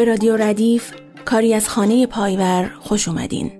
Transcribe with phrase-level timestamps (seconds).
[0.00, 0.92] به رادیو ردیف
[1.24, 3.52] کاری از خانه پایور خوش اومدین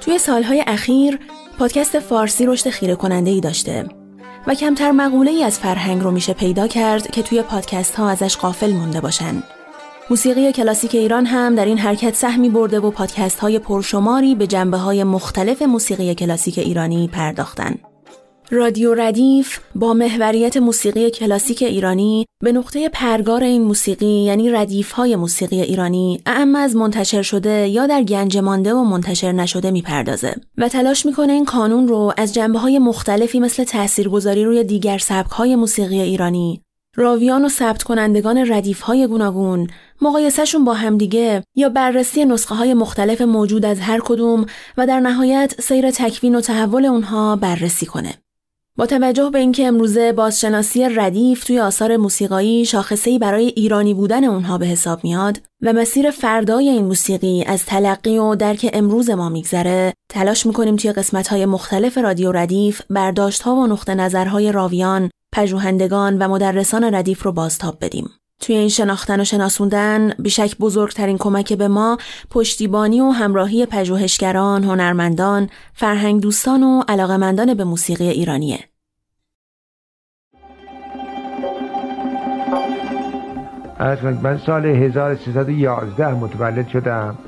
[0.00, 1.18] توی سالهای اخیر
[1.58, 3.86] پادکست فارسی رشد خیره کننده ای داشته
[4.46, 8.36] و کمتر مقوله ای از فرهنگ رو میشه پیدا کرد که توی پادکست ها ازش
[8.36, 9.42] غافل مونده باشن
[10.10, 14.76] موسیقی کلاسیک ایران هم در این حرکت سهمی برده و پادکست های پرشماری به جنبه
[14.76, 17.74] های مختلف موسیقی کلاسیک ایرانی پرداختن.
[18.50, 25.16] رادیو ردیف با محوریت موسیقی کلاسیک ایرانی به نقطه پرگار این موسیقی یعنی ردیف های
[25.16, 30.68] موسیقی ایرانی اعم از منتشر شده یا در گنج مانده و منتشر نشده می‌پردازه و
[30.68, 35.56] تلاش می‌کنه این کانون رو از جنبه های مختلفی مثل تاثیرگذاری روی دیگر سبک های
[35.56, 36.62] موسیقی ایرانی
[36.96, 39.66] راویان و ثبت کنندگان ردیف های گوناگون
[40.02, 44.46] مقایسهشون با همدیگه یا بررسی نسخه های مختلف موجود از هر کدوم
[44.76, 48.14] و در نهایت سیر تکوین و تحول اونها بررسی کنه.
[48.78, 54.58] با توجه به اینکه امروزه بازشناسی ردیف توی آثار موسیقایی شاخصه‌ای برای ایرانی بودن اونها
[54.58, 59.92] به حساب میاد و مسیر فردای این موسیقی از تلقی و درک امروز ما میگذره
[60.08, 66.94] تلاش می‌کنیم توی قسمت‌های مختلف رادیو ردیف برداشت‌ها و نقطه نظرهای راویان پژوهندگان و مدرسان
[66.94, 68.10] ردیف رو بازتاب بدیم.
[68.40, 71.98] توی این شناختن و شناسوندن بیشک بزرگترین کمک به ما
[72.30, 78.58] پشتیبانی و همراهی پژوهشگران، هنرمندان، فرهنگ دوستان و علاقمندان به موسیقی ایرانیه.
[84.22, 87.18] من سال 1311 متولد شدم.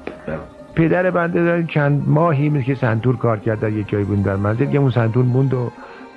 [0.74, 4.66] پدر بنده دارن چند ماهی که سنتور کار کرد در یک جایی بود در منزل
[4.66, 5.70] که اون سنتور موند و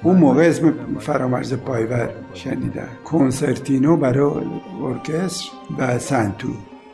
[0.03, 2.87] اون موقع اسم فرامرز پایور شنیدن.
[3.05, 4.45] کنسرتینو برای
[4.83, 6.47] ارکستر و سنتو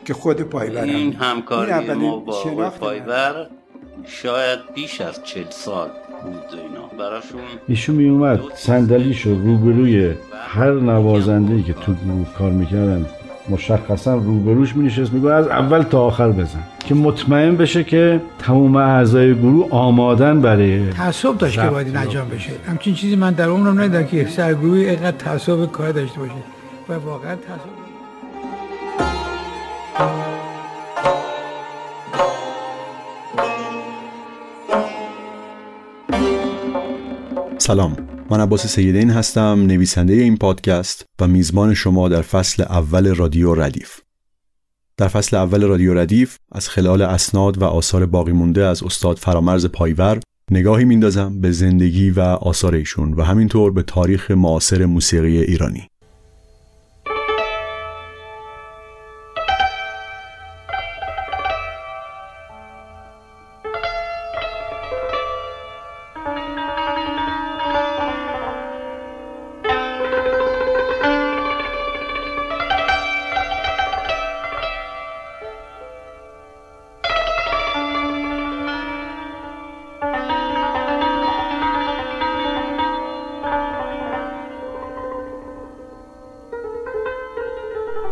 [0.04, 3.46] که خود پایور این همکاری ما با پایور
[4.04, 5.88] شاید بیش از چل سال
[6.22, 6.86] بود اینا.
[6.98, 10.14] براشون ایشون می اومد صندلیشو روبروی
[10.48, 11.94] هر نوازنده که تو
[12.38, 13.06] کار می‌کردن
[13.50, 16.62] مشخصا روبروش می نشست میگو از اول تا آخر بزن.
[16.78, 22.50] که مطمئن بشه که تمام اعضای گروه آمادن برای تعصب داشت که باید انجام بشه.
[22.68, 26.32] همچین چیزی من در عمرم ندیدم که سرگروهی اینقدر تعصب کار داشته باشه.
[26.88, 27.80] و واقعا تعصب.
[37.58, 38.09] سلام.
[38.30, 44.00] من عباس سیدین هستم نویسنده این پادکست و میزبان شما در فصل اول رادیو ردیف.
[44.96, 49.66] در فصل اول رادیو ردیف از خلال اسناد و آثار باقی مونده از استاد فرامرز
[49.66, 50.20] پایور
[50.50, 55.89] نگاهی میندازم به زندگی و آثار ایشون و همینطور به تاریخ معاصر موسیقی ایرانی.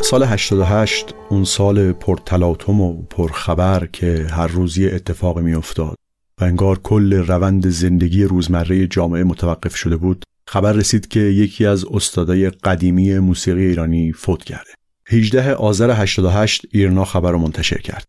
[0.09, 5.95] سال 88 اون سال پرتلاطم و پرخبر که هر روزی اتفاق می افتاد
[6.41, 11.85] و انگار کل روند زندگی روزمره جامعه متوقف شده بود خبر رسید که یکی از
[11.85, 14.71] استادای قدیمی موسیقی ایرانی فوت کرده.
[15.07, 18.07] 18 آذر 88 ایرنا خبر رو منتشر کرد.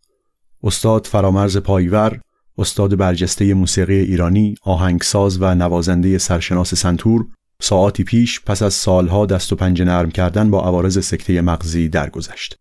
[0.63, 2.21] استاد فرامرز پایور
[2.59, 7.27] استاد برجسته موسیقی ایرانی آهنگساز و نوازنده سرشناس سنتور
[7.61, 12.59] ساعتی پیش پس از سالها دست و پنجه نرم کردن با عوارض سکته مغزی درگذشت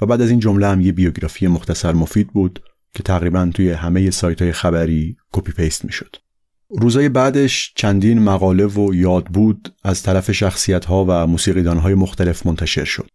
[0.00, 2.62] و بعد از این جمله هم یه بیوگرافی مختصر مفید بود
[2.94, 6.16] که تقریبا توی همه سایت های خبری copy paste می‌شد.
[6.70, 12.84] روزای بعدش چندین مقاله و یادبود از طرف شخصیت ها و موسیقیدان های مختلف منتشر
[12.84, 13.08] شد.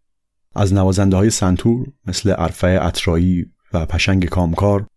[0.55, 4.87] از نوازنده های سنتور مثل ارفع اطرایی و پشنگ کامکار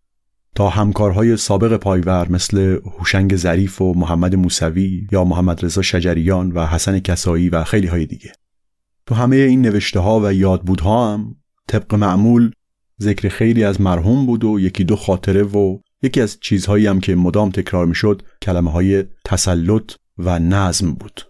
[0.55, 6.65] تا همکارهای سابق پایور مثل هوشنگ ظریف و محمد موسوی یا محمد رضا شجریان و
[6.65, 8.31] حسن کسایی و خیلی های دیگه.
[9.05, 11.35] تو همه این نوشته ها و یادبودها هم
[11.67, 12.51] طبق معمول
[13.01, 17.15] ذکر خیلی از مرحوم بود و یکی دو خاطره و یکی از چیزهایی هم که
[17.15, 21.21] مدام تکرار می‌شد کلمه های تسلط و نظم بود.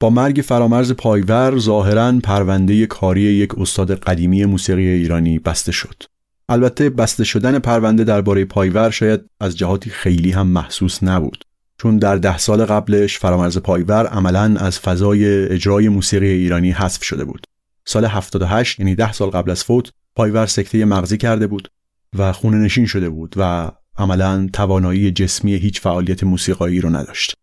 [0.00, 6.02] با مرگ فرامرز پایور ظاهرا پرونده کاری یک استاد قدیمی موسیقی ایرانی بسته شد.
[6.48, 11.44] البته بسته شدن پرونده درباره پایور شاید از جهاتی خیلی هم محسوس نبود.
[11.78, 17.24] چون در ده سال قبلش فرامرز پایور عملا از فضای اجرای موسیقی ایرانی حذف شده
[17.24, 17.44] بود.
[17.84, 21.68] سال 78 یعنی ده سال قبل از فوت پایور سکته مغزی کرده بود
[22.18, 27.34] و خونه نشین شده بود و عملا توانایی جسمی هیچ فعالیت موسیقایی رو نداشت.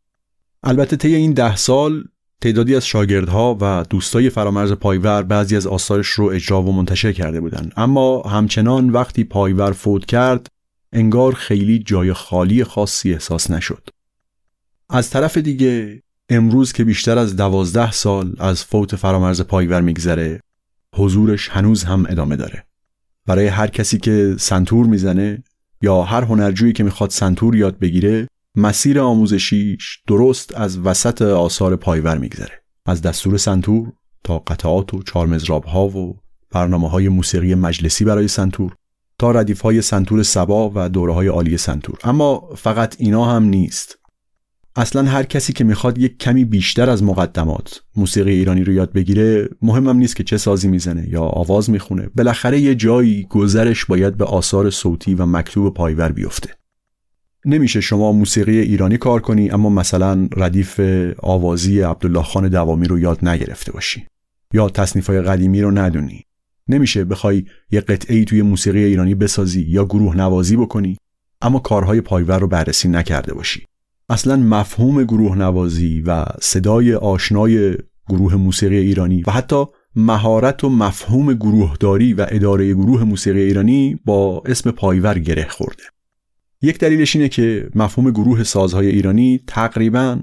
[0.63, 2.03] البته طی این ده سال
[2.41, 7.41] تعدادی از شاگردها و دوستای فرامرز پایور بعضی از آثارش رو اجرا و منتشر کرده
[7.41, 10.47] بودند اما همچنان وقتی پایور فوت کرد
[10.93, 13.89] انگار خیلی جای خالی خاصی احساس نشد.
[14.89, 20.39] از طرف دیگه امروز که بیشتر از دوازده سال از فوت فرامرز پایور میگذره
[20.95, 22.63] حضورش هنوز هم ادامه داره.
[23.25, 25.43] برای هر کسی که سنتور می‌زنه
[25.81, 32.17] یا هر هنرجویی که می‌خواد سنتور یاد بگیره مسیر آموزشیش درست از وسط آثار پایور
[32.17, 32.63] میگذره.
[32.85, 33.91] از دستور سنتور
[34.23, 36.19] تا قطعات و چهارمضراب ها و
[36.51, 38.75] برنامه های موسیقی مجلسی برای سنتور
[39.19, 41.97] تا ردیف های سنتور صبا و دوره های عالی سنتور.
[42.03, 43.99] اما فقط اینا هم نیست.
[44.75, 49.49] اصلا هر کسی که می‌خواد یک کمی بیشتر از مقدمات موسیقی ایرانی رو یاد بگیره
[49.61, 52.09] مهمم نیست که چه سازی می‌زنه یا آواز می‌خونه.
[52.15, 56.49] بالاخره یه جایی گذرش باید به آثار صوتی و مکتوب پایور بیفته.
[57.45, 60.79] نمیشه شما موسیقی ایرانی کار کنی اما مثلا ردیف
[61.17, 64.05] آوازی عبدالله خان دوامی رو یاد نگرفته باشی
[64.53, 66.25] یا تصنیف های قدیمی رو ندونی.
[66.67, 70.97] نمیشه بخوای یه قطعه ای توی موسیقی ایرانی بسازی یا گروه نوازی بکنی
[71.41, 73.65] اما کارهای پایور رو بررسی نکرده باشی.
[74.09, 77.77] اصلا مفهوم گروه نوازی و صدای آشنای
[78.09, 79.65] گروه موسیقی ایرانی و حتی
[79.95, 85.83] مهارت و مفهوم گروهداری و اداره گروه موسیقی ایرانی با اسم پایور گره خورده.
[86.61, 90.19] یک دلیلش اینه که مفهوم گروه سازهای ایرانی تقریبا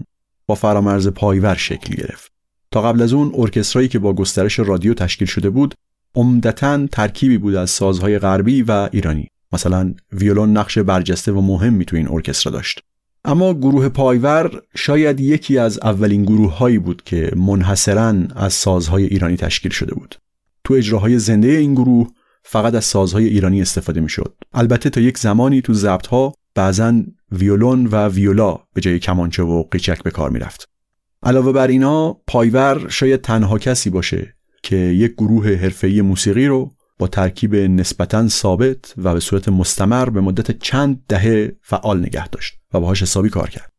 [0.47, 2.33] با فرامرز پایور شکل گرفت.
[2.71, 5.75] تا قبل از اون ارکسترایی که با گسترش رادیو تشکیل شده بود
[6.15, 9.29] عمدتا ترکیبی بود از سازهای غربی و ایرانی.
[9.53, 12.81] مثلا ویولون نقش برجسته و مهمی تو این ارکسترا داشت.
[13.25, 19.37] اما گروه پایور شاید یکی از اولین گروه هایی بود که منحصرا از سازهای ایرانی
[19.37, 20.15] تشکیل شده بود.
[20.65, 22.09] تو اجراهای زنده این گروه
[22.43, 24.35] فقط از سازهای ایرانی استفاده می شد.
[24.53, 27.03] البته تا یک زمانی تو ضبط ها بعضا
[27.33, 30.69] ویولون و ویولا به جای کمانچه و قیچک به کار می رفت.
[31.23, 37.09] علاوه بر اینا پایور شاید تنها کسی باشه که یک گروه حرفه‌ای موسیقی رو با
[37.09, 42.81] ترکیب نسبتا ثابت و به صورت مستمر به مدت چند دهه فعال نگه داشت و
[42.81, 43.73] باهاش حسابی کار کرد.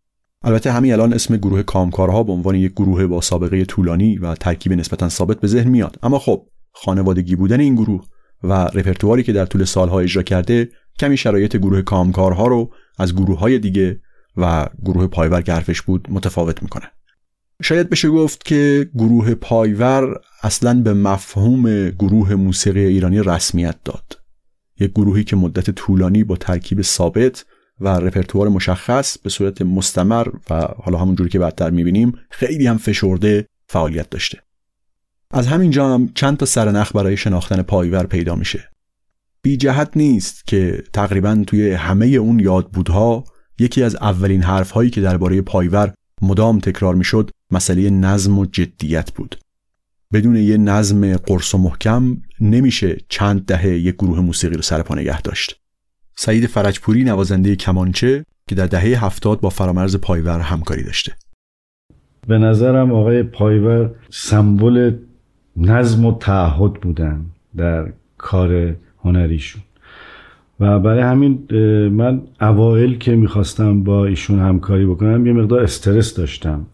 [0.44, 4.74] البته همین الان اسم گروه کامکارها به عنوان یک گروه با سابقه طولانی و ترکیب
[4.74, 8.06] نسبتا ثابت به ذهن میاد اما خب خانوادگی بودن این گروه
[8.44, 10.70] و رپرتواری که در طول سالها اجرا کرده
[11.00, 14.00] کمی شرایط گروه کامکارها رو از گروه های دیگه
[14.38, 16.92] و گروه پایور که حرفش بود متفاوت می‌کنه.
[17.64, 24.20] شاید بشه گفت که گروه پایور اصلا به مفهوم گروه موسیقی ایرانی رسمیت داد.
[24.80, 27.46] یک گروهی که مدت طولانی با ترکیب ثابت
[27.80, 32.78] و رپرتوار مشخص به صورت مستمر و حالا همون جوری که بعدتر می‌بینیم خیلی هم
[32.78, 34.40] فشرده فعالیت داشته.
[35.36, 38.70] از همینجا هم چند تا سرنخ برای شناختن پایور پیدا میشه.
[39.42, 43.24] بی جهت نیست که تقریبا توی همه اون یادبودها
[43.60, 49.36] یکی از اولین حرفهایی که درباره پایور مدام تکرار می‌شد مسئله نظم و جدیت بود.
[50.14, 55.22] بدون یه نظم قرص و محکم نمیشه چند دهه یک گروه موسیقی رو سرپا نگه
[55.22, 55.62] داشت.
[56.16, 61.14] سعید فرجپوری نوازنده کمانچه که در دهه هفتاد با فرامرز پایور همکاری داشته.
[62.28, 64.98] به نظرم آقای پایور سمبل
[65.58, 67.26] نظم و تعهد بودن
[67.58, 69.62] در کار هنریشون.
[70.60, 71.48] و برای همین
[71.90, 76.66] من اوائل که می‌خواستم با ایشون همکاری بکنم یه مقدار استرس داشتم.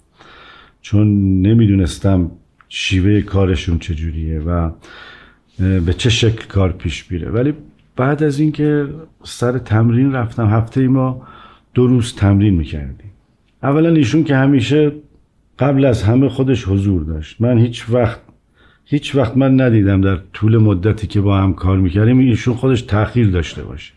[0.81, 1.07] چون
[1.41, 2.31] نمی‌دونستم
[2.69, 4.71] شیوه کارشون چجوریه و
[5.59, 7.29] به چه شکل کار پیش میره.
[7.29, 7.53] ولی
[7.95, 8.88] بعد از اینکه
[9.24, 11.21] سر تمرین رفتم هفته ای ما
[11.74, 13.12] دو روز تمرین می‌کردیم.
[13.63, 14.91] اولا ایشون که همیشه
[15.59, 17.41] قبل از همه خودش حضور داشت.
[17.41, 18.19] من هیچ وقت
[18.91, 23.29] هیچ وقت من ندیدم در طول مدتی که با هم کار می‌کردیم ایشون خودش تاخیر
[23.29, 23.93] داشته باشه.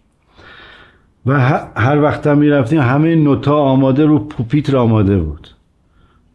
[1.26, 1.38] و
[1.76, 5.48] هر وقت هم می‌رفتیم همه نوتا آماده رو پوپیتر آماده بود.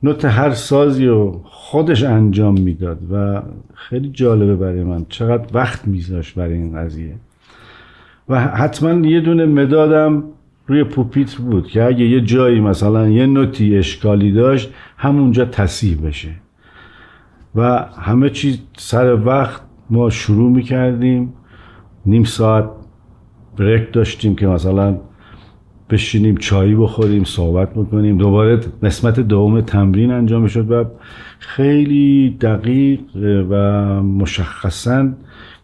[0.03, 3.41] نوت هر سازی رو خودش انجام می‌داد و
[3.73, 7.13] خیلی جالبه برای من چقدر وقت میذاشت برای این قضیه.
[8.29, 10.23] و حتما یه دونه مدادم
[10.67, 16.29] روی پوپیتر بود که اگه یه جایی مثلا یه نوتی اشکالی داشت همونجا تصیح بشه.
[17.57, 21.33] و همه چیز سر وقت ما شروع می‌کردیم.
[22.05, 22.69] نیم ساعت
[23.57, 24.97] بریک داشتیم که مثلا
[25.89, 30.85] بشینیم چایی بخوریم صحبت بکنیم دوباره نسبت دوم تمرین انجام شد و
[31.39, 32.99] خیلی دقیق
[33.49, 33.55] و
[34.03, 35.09] مشخصا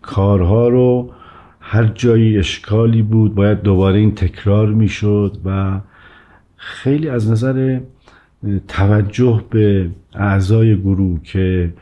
[0.01, 1.11] کارها رو
[1.59, 5.79] هر جایی اشکالی بود باید دوباره این تکرار می‌شد و
[6.55, 7.79] خیلی از نظر
[8.67, 11.73] توجه به اعضای گروه که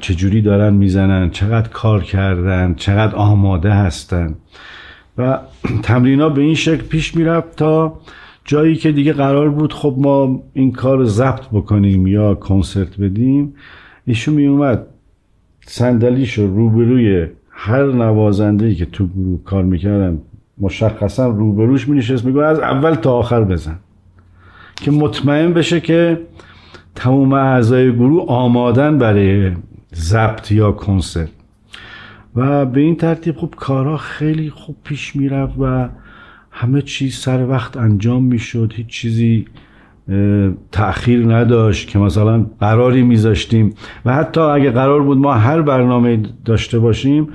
[0.00, 4.34] چجوری دارن می‌زنن چقدر کار کردن چقدر آماده هستن.
[5.18, 5.38] و
[5.82, 8.00] تمرین ها به این شکل پیش می‌رفت تا
[8.44, 13.54] جایی که دیگه قرار بود خب ما این کار رو ضبط بکنیم یا کنسرت بدیم.
[14.06, 14.86] ایشون می اومد
[15.66, 20.18] صندلیشو روبروی هر نوازنده که تو گروه کار می‌کردن
[20.58, 23.78] مشخصا روبروش می نشست میگو از اول تا آخر بزن.
[24.82, 26.20] که مطمئن بشه که
[26.94, 29.52] تمام اعضای گروه آمادن برای
[29.94, 31.28] ضبط یا کنسرت.
[32.36, 35.88] و به این ترتیب خب کارها خیلی خوب پیش می‌رفت و
[36.50, 38.72] همه چیز سر وقت انجام می‌شد.
[38.76, 39.44] هیچ چیزی
[40.72, 43.74] تأخیر نداشت که مثلا قراری میذاشتیم.
[44.04, 47.28] و حتی اگه قرار بود ما هر برنامه داشته باشیم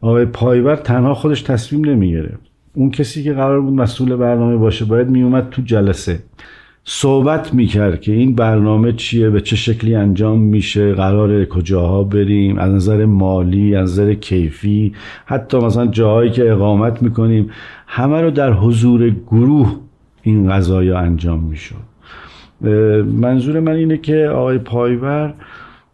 [0.00, 2.40] آقای پایور تنها خودش تصمیم نمی‌گرفت.
[2.74, 6.18] اون کسی که قرار بود مسئول برنامه باشه باید میومد تو جلسه.
[6.88, 12.72] صحبت می‌کرد که این برنامه چیه به چه شکلی انجام میشه قرار کجاها بریم از
[12.72, 14.92] نظر مالی از نظر کیفی
[15.24, 17.50] حتی مثلا جاهایی که اقامت می‌کنیم
[17.86, 19.76] همه رو در حضور گروه
[20.22, 21.76] این قضایا انجام می‌شد.
[23.20, 25.34] منظور من اینه که آقای پایور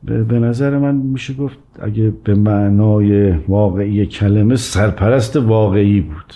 [0.04, 6.34] به نظر من میشه گفت اگه به معنای واقعی کلمه سرپرست واقعی بود.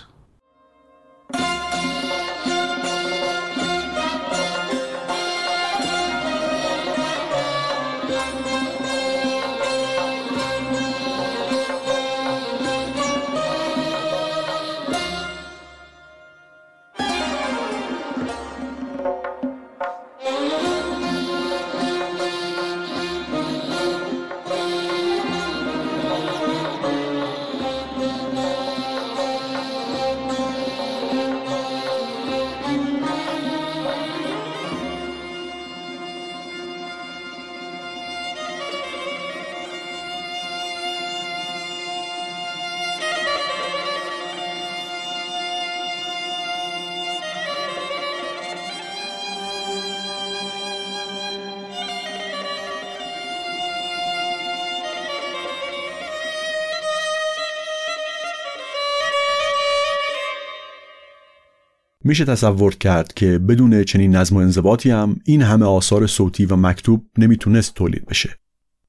[62.16, 66.56] میشه تصور کرد که بدون چنین نظم و انضباطی هم این همه آثار صوتی و
[66.56, 68.38] مکتوب نمی‌تونست تولید بشه.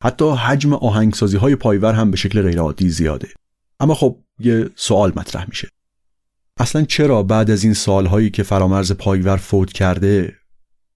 [0.03, 3.27] حتی حجم آهنگسازی های پایور هم به شکل غیرعادی زیاده.
[3.79, 5.69] اما خب یه سوال مطرح میشه.
[6.59, 10.35] اصلا چرا بعد از این سالهایی که فرامرز پایور فوت کرده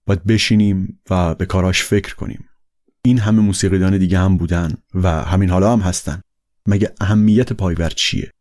[0.06, 2.44] باید بشینیم و به کاراش فکر کنیم؟
[3.02, 6.20] این همه موسیقیدان دیگه هم بودن و همین حالا هم هستن.
[6.66, 8.32] مگه اهمیت پایور چیه؟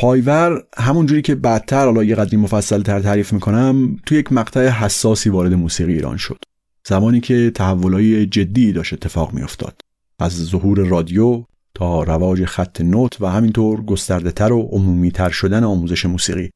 [0.00, 5.30] پایور همونجوری که بعدتر حالا یه قدری مفصل تر تعریف می‌کنم توی یک مقطع حساسی
[5.30, 6.38] وارد موسیقی ایران شد.
[6.86, 9.80] زمانی که تحولای جدی داشت اتفاق میافتاد.
[10.18, 15.64] از ظهور رادیو تا رواج خط نوت و همینطور گسترده تر و عمومی تر شدن
[15.64, 16.50] آموزش موسیقی.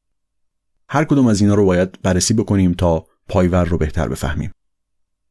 [0.89, 4.51] هر کدوم از اینا رو باید بررسی بکنیم تا پایور رو بهتر بفهمیم.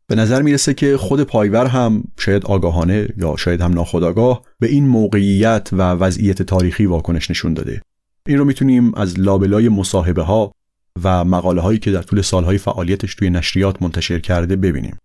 [0.06, 4.88] به نظر می‌رسه که خود پایور هم شاید آگاهانه یا شاید هم ناخودآگاه به این
[4.88, 7.82] موقعیت و وضعیت تاریخی واکنش نشون داده.
[8.28, 10.54] این رو می‌تونیم از لابلای مصاحبه ها
[11.04, 14.98] و مقاله هایی که در طول سالهای فعالیتش توی نشریات منتشر کرده ببینیم.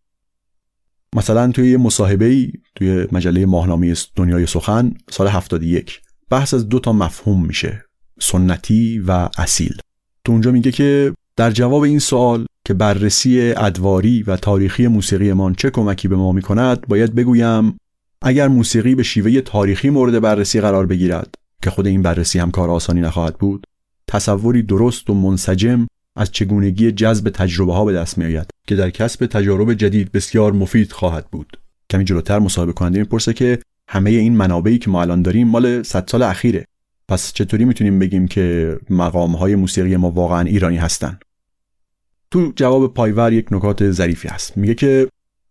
[1.16, 6.80] مثلا توی یه مصاحبه ای توی مجله ماهنامه دنیای سخن سال 71 بحث از دو
[6.80, 7.86] تا مفهوم میشه
[8.20, 9.78] سنتی و اصیل.
[10.26, 15.70] تو اونجا میگه که در جواب این سوال که بررسی ادواری و تاریخی موسیقیمان چه
[15.70, 17.78] کمکی به ما می‌کند باید بگویم
[18.22, 22.70] اگر موسیقی به شیوه تاریخی مورد بررسی قرار بگیرد که خود این بررسی هم کار
[22.70, 23.68] آسانی نخواهد بود
[24.08, 28.90] تصوری درست و منسجم از چگونگی جذب تجربه ها به دست می آید که در
[28.90, 31.60] کسب تجارب جدید بسیار مفید خواهد بود.
[31.90, 36.08] کمی جلوتر مصاحبه کننده می‌پرسه که همه این منابعی که ما الان داریم مال 100
[36.08, 36.66] سال اخیره.
[37.08, 41.20] پس چطوری می‌تونیم بگیم که مقام های موسیقی ما واقعا ایرانی هستن؟
[42.32, 44.58] تو جواب پایور یک نکات ظریفی هست.
[44.58, 45.08] میگه که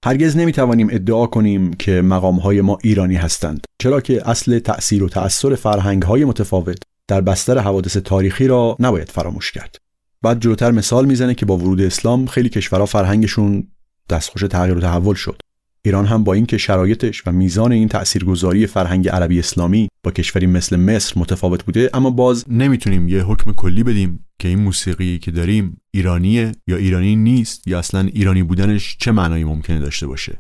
[0.09, 3.65] هرگز نمی‌توانیم ادعا کنیم که مقامهای ما ایرانی هستند.
[3.79, 9.53] چرا که اصل تأثیر و تأثیر فرهنگهای متفاوت در بستر حوادث تاریخی را نباید فراموش
[9.53, 9.77] کرد.
[10.23, 13.69] بعد جلوتر مثال می‌زنه که با ورود اسلام خیلی کشورها فرهنگشون
[14.11, 15.41] دستخوش تغییر و تحول شد.
[15.89, 20.77] ایران هم با اینکه شرایطش و میزان این تاثیرگذاری فرهنگ عربی اسلامی با کشوری مثل
[20.77, 25.81] مصر متفاوت بوده اما باز نمی‌تونیم یه حکم کلی بدیم که این موسیقی که داریم
[25.91, 30.39] ایرانیه یا ایرانی نیست یا اصلا ایرانی بودنش چه معنایی ممکنه داشته باشه.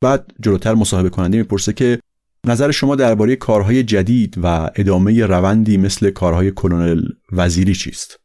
[0.00, 1.98] بعد جلوتر مصاحبه کننده می‌پرسه که
[2.46, 7.02] نظر شما درباره کارهای جدید و ادامه روندی مثل کارهای کلونل
[7.32, 8.20] وزیری چیست؟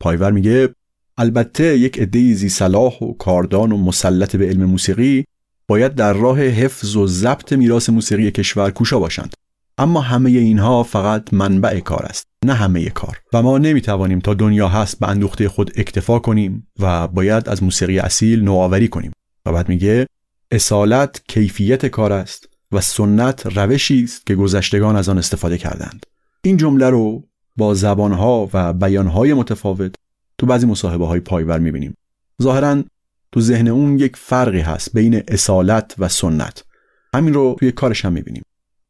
[0.00, 0.68] پایور میگه
[1.18, 5.24] البته یک عده زی صلاح و کاردان و مسلط به علم موسیقی
[5.68, 9.34] باید در راه حفظ و ضبط میراث موسیقی کشور کوشا باشند.
[9.78, 13.20] اما همه اینها فقط منبع کار است نه همه کار.
[13.32, 17.98] و ما نمی‌توانیم تا دنیا هست به اندوخته خود اکتفا کنیم و باید از موسیقی
[17.98, 19.12] اصیل نوآوری کنیم.
[19.46, 20.06] و بعد میگه
[20.50, 26.06] اصالت کیفیت کار است و سنت روشی است که گذشتگان از آن استفاده کردند.
[26.42, 27.24] این جمله رو
[27.56, 29.94] با زبانها و بیانهای متفاوت
[30.38, 31.96] تو بعضی مصاحبه های پایور می‌بینیم.
[32.42, 32.82] ظاهرا
[33.36, 36.64] تو ذهن اون یک فرقی هست بین اصالت و سنت.
[37.14, 38.42] همین رو توی کارش هم می‌بینیم.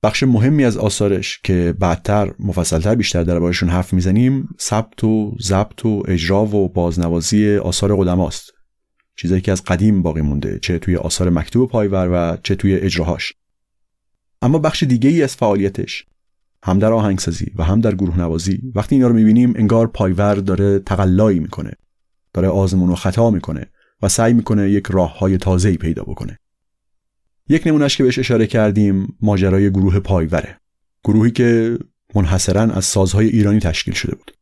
[0.02, 5.84] بخش مهمی از آثارش که بعدتر مفصلتر بیشتر در بارشون حرف می‌زنیم ثبت و ضبط
[5.84, 8.50] و اجرا و بازنوازی آثار قدماست.
[9.16, 13.32] چیزایی که از قدیم باقی مونده چه توی آثار مکتوب پایور و چه توی اجراهاش.
[14.42, 16.04] اما بخش دیگه ای از فعالیتش
[16.62, 20.78] هم در آهنگسازی و هم در گروه نوازی وقتی اینا رو می‌بینیم انگار پایور داره
[20.78, 21.72] تقلایی می‌کنه.
[22.32, 23.66] داره آزمون و خطا می‌کنه.
[24.02, 26.38] و سعی می‌کنه یک راه های تازه‌ای پیدا بکنه.
[27.48, 30.60] یک نمونهش که بهش اشاره کردیم ماجرای گروه پایوره.
[31.04, 31.78] گروهی که
[32.14, 34.32] منحصرا از سازهای ایرانی تشکیل شده بود.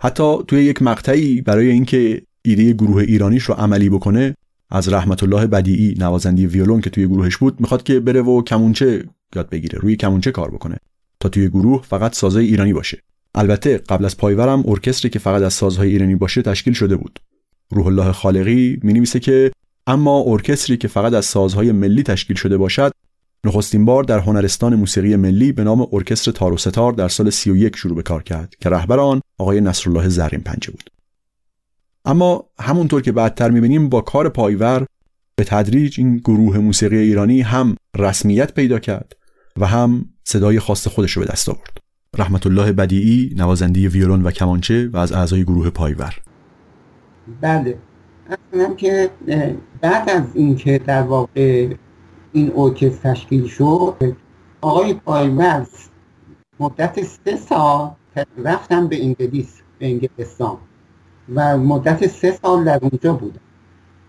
[0.00, 4.34] حتی توی یک مقطعی برای اینکه ایده گروه ایرانیش رو عملی بکنه
[4.70, 9.04] از رحمت الله بدیعی نوازندی ویولون که توی گروهش بود می‌خواد که بره و کمونچه
[9.36, 10.76] یاد بگیره روی کمونچه کار بکنه
[11.20, 13.02] تا توی گروه فقط سازهای ایرانی باشه.
[13.34, 17.20] البته قبل از پایورم ارکستری که فقط از سازهای ایرانی باشه تشکیل شده بود.
[17.72, 19.52] روح الله خالقی می که
[19.86, 22.92] اما ارکستری که فقط از سازهای ملی تشکیل شده باشد
[23.46, 27.76] نخستین بار در هنرستان موسیقی ملی به نام ارکستر تار و ستار در سال 31
[27.76, 30.90] شروع به کار کرد که رهبر آن آقای نصرالله زرین پنجه بود.
[32.04, 34.86] اما همونطور که بعدتر می‌بینیم با کار پایور
[35.36, 39.12] به تدریج این گروه موسیقی ایرانی هم رسمیت پیدا کرد
[39.56, 41.78] و هم صدای خاص خودش رو به دست آورد.
[42.18, 46.14] رحمت الله بدیعی نوازنده ویولون و کمانچه و از اعضای گروه پایور.
[47.40, 47.78] بله.
[48.26, 49.10] اصلا که
[49.80, 51.74] بعد از اینکه در واقع
[52.32, 54.16] این ارکستر تشکیل شد
[54.60, 55.66] آقای پایور
[56.60, 57.90] مدت سه سال
[58.44, 60.58] رفتن به انگلیس به انگلستان.
[61.34, 63.40] و مدت سه سال در اونجا بودم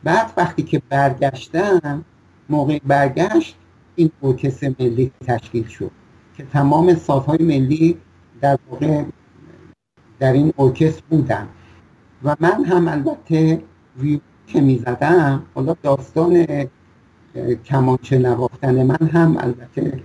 [0.04, 2.06] بعد وقتی که برگشتم
[2.50, 3.58] موقع برگشت
[3.96, 5.92] این ارکستر ملی تشکیل شد.
[6.38, 7.98] که تمام سازهای ملی
[8.42, 9.04] در واقع
[10.20, 11.48] در این ارکستر بودن.
[12.24, 13.62] و من هم البته
[14.00, 16.48] ویو که می‌زدم حالا داستان
[17.66, 20.04] کمانچه نواختن من هم البته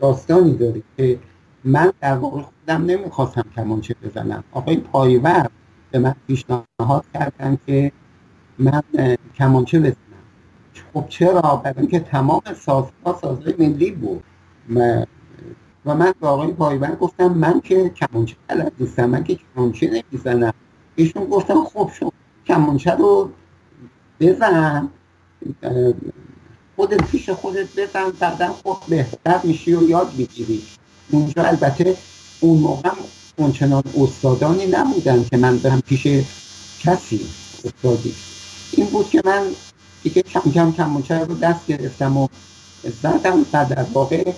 [0.00, 1.18] داستانی داره که
[1.64, 4.44] من در واقع خودم نمی‌خواستم کمانچه بزنم.
[4.52, 5.46] آقای پایور
[5.90, 7.92] به من پیشنهاد کردن که
[8.58, 8.82] من
[9.34, 9.94] کمانچه بزنم.
[10.94, 14.22] خب چرا؟ برای اینکه تمام سازها سازهای ملی بود.
[15.86, 20.54] و من به آقای پایور گفتم من که کمانچه بلد نیستم من که کمانچه نمی‌زنم.
[20.96, 22.12] ایشون گفتم خب شما
[22.46, 23.30] کمانچه رو
[24.20, 24.88] بزن
[26.76, 30.62] خودت پیش خودت بزن بعدا خود بهتر میشی و یاد می‌گیری.
[31.10, 31.96] اونجا البته
[32.40, 32.90] اون موقع
[33.36, 36.06] اونچنان استادانی نبودن که من برم پیش
[36.80, 37.20] کسی
[37.64, 38.14] استادی.
[38.72, 39.42] این بود که من
[40.02, 42.28] دیگه کم کم کمانچه رو دست گرفتم و
[43.02, 44.32] زدم و در واقع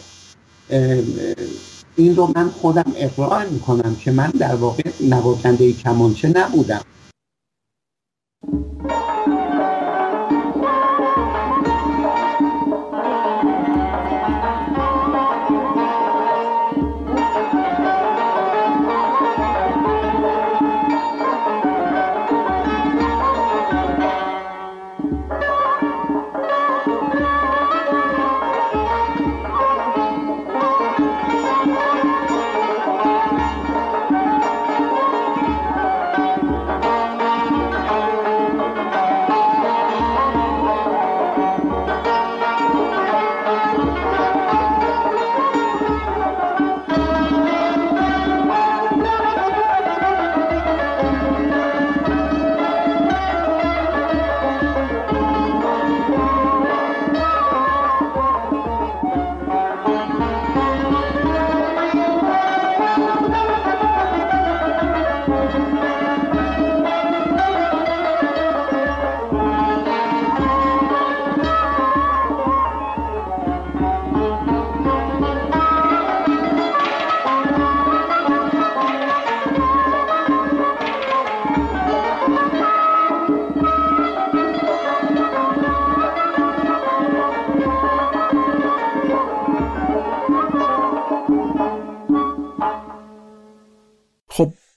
[1.96, 6.80] این رو من خودم اقرار می‌کنم که من در واقع نوازنده کمانچه نبودم.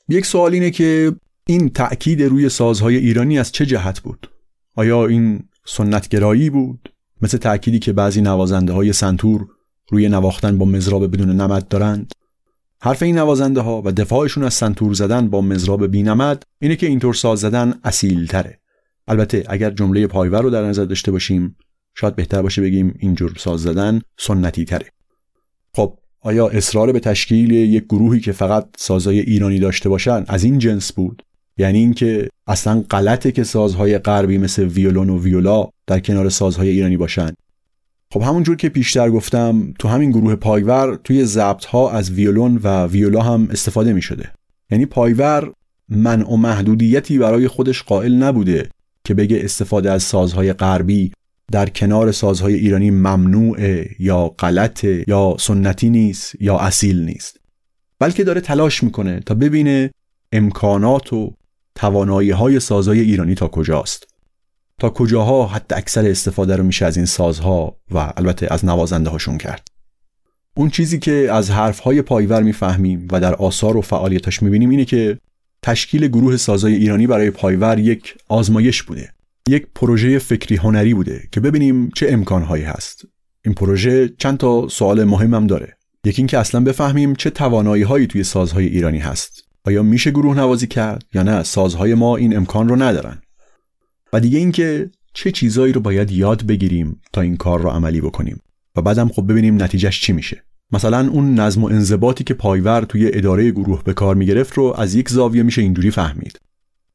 [0.09, 1.15] یک سوال اینه که
[1.47, 4.29] این تأکید روی سازهای ایرانی از چه جهت بود؟
[4.75, 6.89] آیا این سنتگرایی بود؟
[7.21, 9.47] مثل تأکیدی که بعضی نوازنده های سنتور
[9.89, 12.11] روی نواختن با مزراب بدون نمد دارند؟
[12.81, 17.13] حرف این نوازنده ها و دفاعشون از سنتور زدن با مزراب بینمد اینه که اینطور
[17.13, 18.59] ساز زدن اصیل تره.
[19.07, 21.55] البته اگر جمله پایور رو در نظر داشته باشیم
[21.95, 24.94] شاید بهتر باشه بگیم اینجور ساز زدن سنتی تره.
[26.25, 30.93] آیا اصرار به تشکیل یک گروهی که فقط سازهای ایرانی داشته باشن از این جنس
[30.93, 31.23] بود؟
[31.57, 36.97] یعنی اینکه اصلا غلطه که سازهای غربی مثل ویولون و ویولا در کنار سازهای ایرانی
[36.97, 37.31] باشن؟
[38.13, 42.85] خب همونجور که پیشتر گفتم تو همین گروه پایور توی ضبط ها از ویولون و
[42.85, 44.31] ویولا هم استفاده می شده
[44.71, 45.51] یعنی پایور
[45.89, 48.69] منع و محدودیتی برای خودش قائل نبوده
[49.03, 51.11] که بگه استفاده از سازهای غربی
[51.51, 57.39] در کنار سازهای ایرانی ممنوعه یا غلطه یا سنتی نیست یا اصیل نیست.
[57.99, 59.91] بلکه داره تلاش می‌کنه تا ببینه
[60.31, 61.34] امکانات و
[61.75, 64.08] توانایی های سازهای ایرانی تا کجاست.
[64.79, 69.38] تا کجاها حتی اکثر استفاده رو میشه از این سازها و البته از نوازنده هاشون
[69.38, 69.67] کرد.
[70.58, 74.86] اون چیزی که از حرف های پایور می‌فهمیم و در آثار و فعالیتاش می‌بینیم اینه
[74.86, 75.17] که
[75.62, 79.14] تشکیل گروه سازهای ایرانی برای پایور یک آزمایش بوده.
[79.49, 83.05] یک پروژه فکری هنری بوده که ببینیم چه امکانهایی هست.
[83.45, 85.77] این پروژه چند تا سوال مهمم داره.
[86.05, 90.67] یکی اینکه اصلا بفهمیم چه توانایی هایی توی سازهای ایرانی هست آیا میشه گروه نوازی
[90.67, 93.21] کرد یا نه سازهای ما این امکان رو ندارن.
[94.13, 98.39] و دیگه اینکه چه چیزایی رو باید یاد بگیریم تا این کار رو عملی بکنیم.
[98.75, 100.43] و بعدم خب ببینیم نتیجهش چی میشه.
[100.71, 104.95] مثلا اون نظم و انضباطی که پایور توی اداره گروه به کار می‌گرفت رو از
[104.95, 106.39] یک زاویه میشه اینجوری فهمید.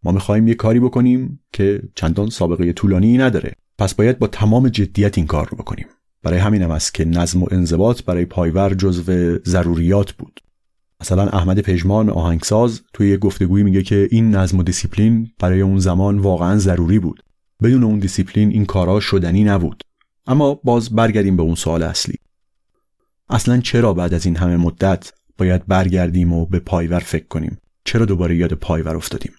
[0.02, 3.52] ما می‌خوایم یه کاری بکنیم که چندان سابقه طولانی نداره.
[3.78, 5.86] پس باید با تمام جدیت این کار رو بکنیم.
[6.22, 10.40] برای همینم است که نظم و انضباط برای پایور جزو ضروریات بود.
[11.00, 15.78] مثلا احمد پژمان آهنگساز توی یه گفتگویی میگه که این نظم و دیسیپلین برای اون
[15.78, 17.22] زمان واقعا ضروری بود.
[17.62, 19.82] بدون اون دیسیپلین این کارا شدنی نبود.
[20.26, 22.14] اما باز برگردیم به اون سوال اصلی.
[23.30, 28.04] اصلا چرا بعد از این همه مدت باید برگردیم و به پایور فکر کنیم؟ چرا
[28.04, 29.32] دوباره یاد پایور افتادیم؟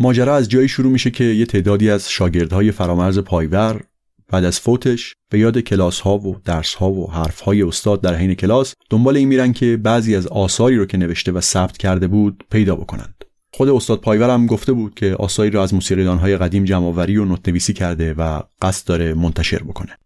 [0.00, 3.80] ماجرا از جایی شروع میشه که یه تعدادی از شاگردهای فرامرز پایور
[4.28, 8.14] بعد از فوتش به یاد کلاس ها و درس ها و حرف های استاد در
[8.14, 12.08] حین کلاس دنبال این میرن که بعضی از آثاری رو که نوشته و ثبت کرده
[12.08, 13.24] بود پیدا بکنند.
[13.54, 17.24] خود استاد پایور هم گفته بود که آثاری رو از موسیقیدان های قدیم جمعآوری و
[17.24, 19.98] نوت‌نویسی کرده و قصد داره منتشر بکنه.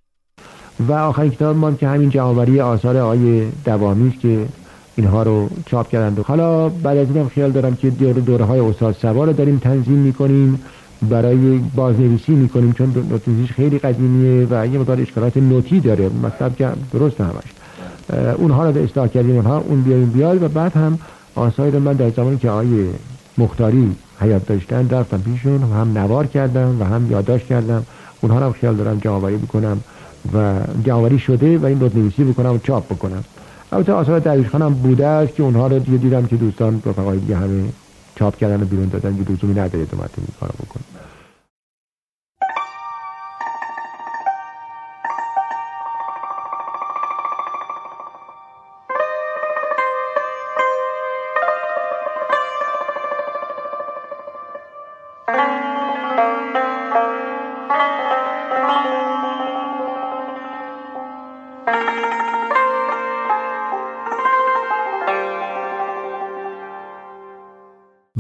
[0.81, 4.47] و آخرین کتاب ما که همین جمعآوری آثار آقای دوامی که
[4.97, 6.19] اینها رو چاپ کردند.
[6.19, 9.59] و حالا بعد از اینم خیال دارم که دوره, دوره های استاد سوار رو داریم
[9.59, 10.61] تنظیم می‌کنیم
[11.11, 16.11] برای بازنویسی می‌کنیم چون نوتنویسیش خیلی قدیمیه و یه مقدار اشکالات نوتی داره.
[16.23, 17.53] مطلب که درست همش.
[18.37, 19.37] اونها رو اصلاح کردیم.
[19.37, 20.99] اونها اون بیایم بیاد و بعد هم
[21.35, 22.87] آثاری رو من در زمانی که آقای
[23.39, 27.87] مختاری حیات داشتن رفتم پیشون هم نوار کردم و هم یادداشت کردم.
[28.21, 29.81] اونها رو خیال دارم جمعآوری بکنم
[30.35, 33.25] و جمعآوری شده و این نوتنویسی بکنم و چاپ بکنم.
[33.73, 37.37] البته آثار درویش خانم بوده است که اونها رو دیگه دیدم که دوستان رفقای دیگه
[37.37, 37.65] همه
[38.17, 41.02] چاپ کردن و بیرون دادن که لزومی نداره تو این کارو بکنم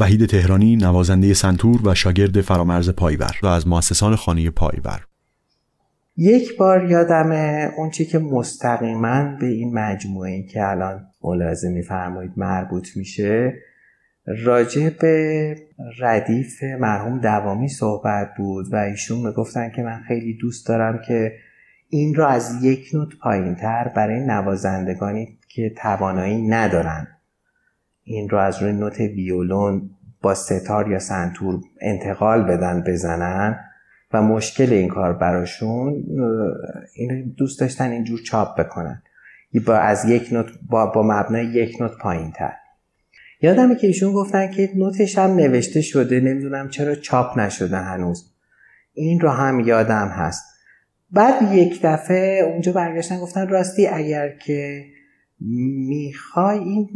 [0.02, 5.06] وحید تهرانی نوازنده سنتور و شاگرد فرامرز پایور و از مؤسسان خانه پایور.
[6.16, 7.30] یک بار یادم
[7.76, 13.54] اون چی که مستقیما به این مجموعه که الان ملاحظه میفرمایید مربوط میشه
[14.26, 15.56] راجع به
[15.98, 21.32] ردیف مرحوم دوامی صحبت بود و ایشون می‌گفتن که من خیلی دوست دارم که
[21.88, 27.06] این را از یک نوت پایین تر برای نوازندگانی که توانایی ندارن
[28.04, 29.90] این رو از روی نوت ویولون
[30.22, 33.60] با ستار یا سنتور انتقال بدن بزنن
[34.12, 36.04] و مشکل این کار براشون
[36.94, 39.02] این دوست داشتن اینجور چاپ بکنن.
[39.66, 42.52] با از یک نوت با, با مبنای یک نوت پایین تر
[43.40, 48.32] یادمه که ایشون گفتن که نوتش هم نوشته شده نمی‌دونم چرا چاپ نشده هنوز.
[48.94, 50.44] این رو هم یادم هست.
[51.10, 54.84] بعد یک دفعه اونجا برگشتن گفتن راستی اگر که
[55.46, 56.88] می‌خوای این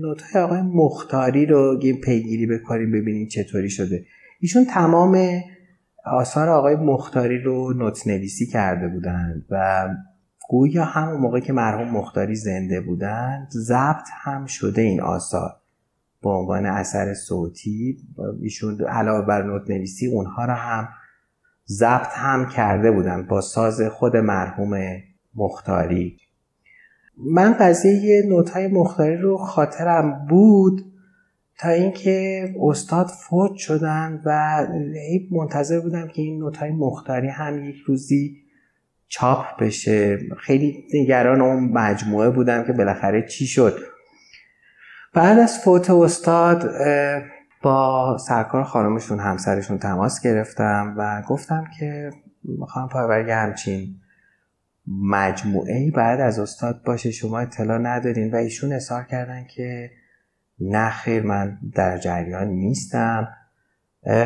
[0.00, 4.04] نوت, های آقای مختاری رو پیگیری بکنیم ببینیم چطوری شده.
[4.40, 5.40] ایشون تمام
[6.04, 9.88] آثار آقای مختاری رو نوت نویسی کرده بودند و
[10.48, 15.50] گویا همون موقع که مرحوم مختاری زنده بودند ضبط هم شده این آثار.
[16.22, 17.98] به عنوان اثر صوتی
[18.42, 20.88] ایشون علاوه بر نوت نویسی اونها رو هم
[21.68, 24.80] ضبط هم کرده بودند با ساز خود مرحوم
[25.34, 26.16] مختاری.
[27.24, 30.84] من قضیه نوت های مختاری رو خاطرم بود
[31.58, 34.66] تا اینکه استاد فوت شدن و
[35.30, 38.36] منتظر بودم که این نوت های مختاری هم یک روزی
[39.08, 40.18] چاپ بشه.
[40.38, 43.78] خیلی نگران اون مجموعه بودم که بالاخره چی شد.
[45.14, 46.70] بعد از فوت استاد
[47.62, 52.10] با سرکار خانمشون همسرشون تماس گرفتم و گفتم که
[52.44, 53.94] می‌خوام پایبرگ همچین
[55.02, 57.10] مجموعه بعد از استاد باشه.
[57.10, 59.90] شما اطلاع ندارین و ایشون اظهار کردن که
[60.60, 63.28] نه خیر من در جریان نیستم.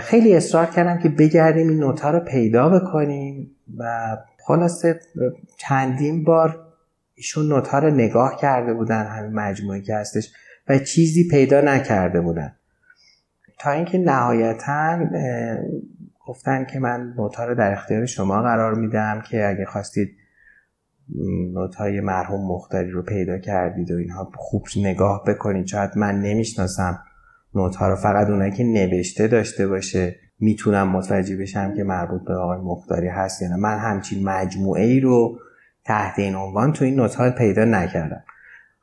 [0.00, 5.00] خیلی اصرار کردم که بگردیم این نوتا رو پیدا بکنیم و خلاصه
[5.59, 6.66] چندین بار
[7.14, 10.33] ایشون نوتا رو نگاه کرده بودن همین مجموعه که هستش
[10.68, 12.55] و چیزی پیدا نکرده بودن.
[13.59, 14.98] تا اینکه نهایتا
[16.27, 20.16] گفتن که من نوتا رو در اختیار شما قرار میدم که اگه خواستید
[21.54, 25.66] نوت های مرحوم مختاری رو پیدا کردید و اینها خوب نگاه بکنید.
[25.66, 26.98] شاید من نمی‌شناسم
[27.54, 32.34] نوت ها رو فقط اونایی که نوشته داشته باشه می‌تونم متوجه بشم که مربوط به
[32.34, 33.56] آقای مختاری هست یا نه.
[33.56, 35.38] من همچین مجموعه ای رو
[35.84, 38.24] تحت این عنوان تو این نوت ها پیدا نکردم.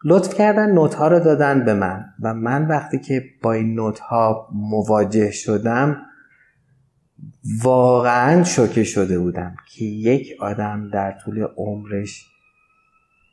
[0.05, 3.99] لطف کردن نوت ها رو دادن به من و من وقتی که با این نوت
[3.99, 5.97] ها مواجه شدم
[7.43, 12.25] واقعا شوکه شده بودم که یک آدم در طول عمرش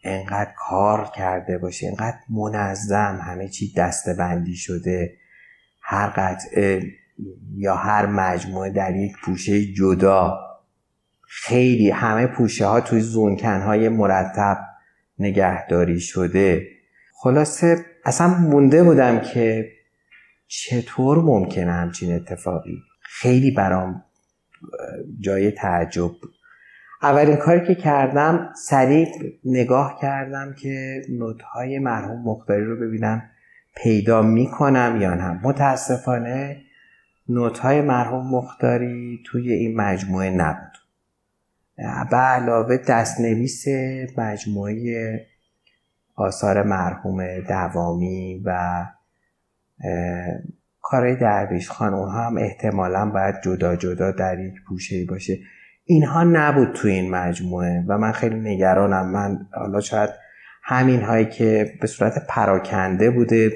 [0.05, 5.17] انقدر کار کرده باشه انقدر منظم همه چی دستبندی شده
[5.81, 6.83] هر قطعه
[7.57, 10.39] یا هر مجموعه در یک پوشه جدا.
[11.29, 14.59] خیلی همه پوشه ها توی زونکن های مرتب
[15.19, 16.67] نگهداری شده.
[17.13, 19.73] خلاصه اصلا مونده بودم که
[20.47, 24.05] چطور ممکنه همچین اتفاقی خیلی برام
[25.21, 26.35] جای تعجب بود.
[27.03, 29.09] اولین کاری که کردم سریع
[29.45, 33.23] نگاه کردم که نوتهای مرحوم مختاری رو ببینم
[33.77, 35.41] پیدا می‌کنم یا نه.
[35.43, 36.63] متاسفانه
[37.29, 40.73] نوتهای مرحوم مختاری توی این مجموعه نبود.
[42.11, 43.65] به علاوه دستنویس
[44.17, 45.27] مجموعه
[46.15, 48.87] آثار مرحوم دوامی و
[50.91, 55.39] کارهای درویش خان اونها هم احتمالا باید جدا جدا در یک پوشه باشه.
[55.85, 59.11] اینها نبود تو این مجموعه و من خیلی نگرانم.
[59.11, 60.11] من حالا شاید
[60.63, 63.53] همین هایی که به صورت پراکنده بوده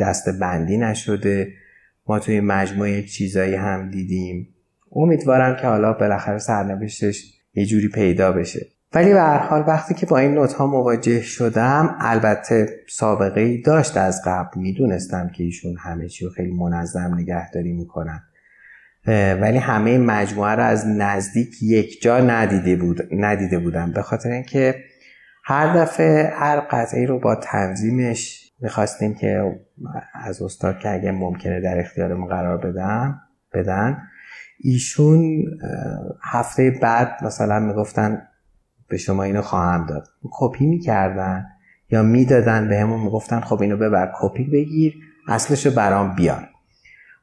[0.00, 1.52] دست بندی نشده
[2.06, 4.48] ما توی مجموعه یک چیزایی هم دیدیم.
[4.92, 8.66] امیدوارم که حالا بالاخره سرنوشتش یه جوری پیدا بشه.
[8.94, 13.62] ولی به هر حال وقتی که با این نوت ها مواجه شدم البته سابقه ای
[13.62, 14.60] داشت از قبل.
[14.60, 18.22] می‌دونستم که ایشون همه چی رو خیلی منظم نگهداری می‌کنن.
[19.40, 23.92] ولی همه مجموعه رو از نزدیک یک جا ندیده, بود، ندیده بودم.
[23.92, 24.74] به خاطر اینکه
[25.44, 29.60] هر دفعه هر قطعه رو با تنظیمش می‌خواستیم که
[30.14, 33.20] از استاد که اگه ممکنه در اختیارمون قرار بدن
[33.54, 33.98] بدن.
[34.60, 35.44] ایشون
[36.22, 38.27] هفته بعد مثلا می‌گفتن
[38.88, 40.08] به شما اینو خواهم داد.
[40.30, 41.46] کپی می‌کردن
[41.90, 44.94] یا می‌دادن به همون می‌گفتن خب اینو ببر کپی بگیر
[45.28, 46.48] اصلشو برام بیار.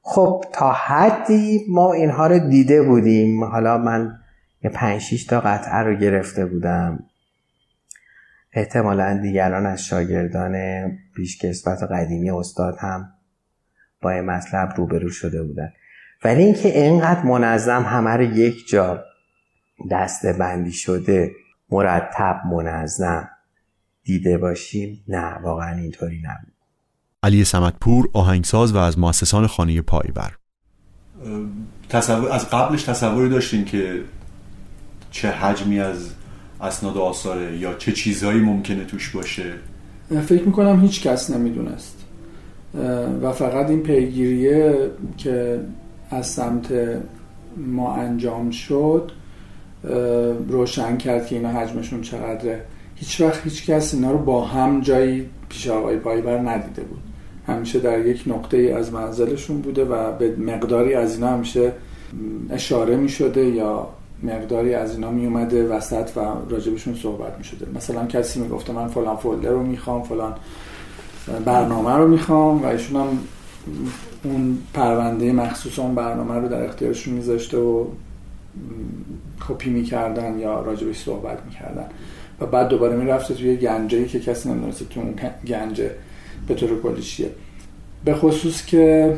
[0.01, 3.43] خب تا حدی ما اینها رو دیده بودیم.
[3.43, 4.19] حالا من
[4.63, 7.03] یه پنج شیش تا قطعه رو گرفته بودم.
[8.53, 10.55] احتمالا دیگران از شاگردان
[11.15, 13.13] پیشکسوت و قدیمی استاد هم
[14.01, 15.69] با این مطلب روبرو شده بودن.
[16.23, 19.03] ولی اینکه اینقدر منظم همه رو یک جا
[19.91, 21.31] دسته بندی شده
[21.71, 23.29] مرتب منظم
[24.03, 25.03] دیده باشیم.
[25.07, 26.53] نه واقعا اینطوری نبود.
[27.23, 30.37] علی سمتپور آهنگساز و از مؤسسان خانه پایور.
[31.89, 34.01] تصور از قبلش تصوری داشتین که
[35.11, 36.09] چه حجمی از
[36.61, 39.53] اسناد آثاره یا چه چیزهایی ممکنه توش باشه؟
[40.27, 42.05] فکر می‌کنم هیچ کس نمی‌دونست.
[43.21, 45.61] و فقط این پیگیریه که
[46.09, 46.73] از سمت
[47.57, 49.11] ما انجام شد
[50.49, 52.61] روشن کرد که اینا حجمشون چقدره.
[52.95, 56.99] هیچ وقت هیچ کس اینا رو با هم جایی پیش آقای پایبر ندیده بود.
[57.47, 61.71] همیشه در یک نقطه ای از منزلشون بوده و به مقداری از اینا همیشه
[62.49, 63.87] اشاره می شده یا
[64.23, 66.19] مقداری از اینا می اومده وسط و
[66.49, 67.67] راجبشون صحبت می شده.
[67.75, 70.33] مثلا کسی می گفته من فلان فولدر رو می‌خوام فلان
[71.45, 73.07] برنامه رو می‌خوام و ایشون هم
[74.23, 77.85] اون پرونده مخصوص اون برنامه رو در اختیارشون میذاشته و
[79.47, 81.85] کپی می‌کردن یا راجبش صحبت می‌کردن.
[82.39, 85.15] و بعد دوباره می‌رفته توی گنجه که کسی نمی‌دونسته تو اون
[85.47, 85.91] گنجه
[86.47, 87.29] به طور کلی
[88.05, 89.15] به خصوص که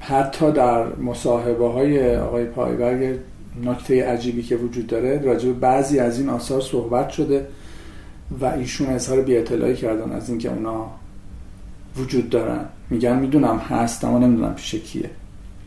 [0.00, 3.18] حتی در مصاحبه های آقای پایبرگ
[3.64, 7.46] نکته عجیبی که وجود داره راجب بعضی از این آثار صحبت شده
[8.40, 10.90] و ایشون اظهار بی اطلاعی کردن از اینکه اونا
[11.96, 12.64] وجود دارن.
[12.90, 15.10] میگن می‌دونم هست اما نمی‌دونم پیش کیه.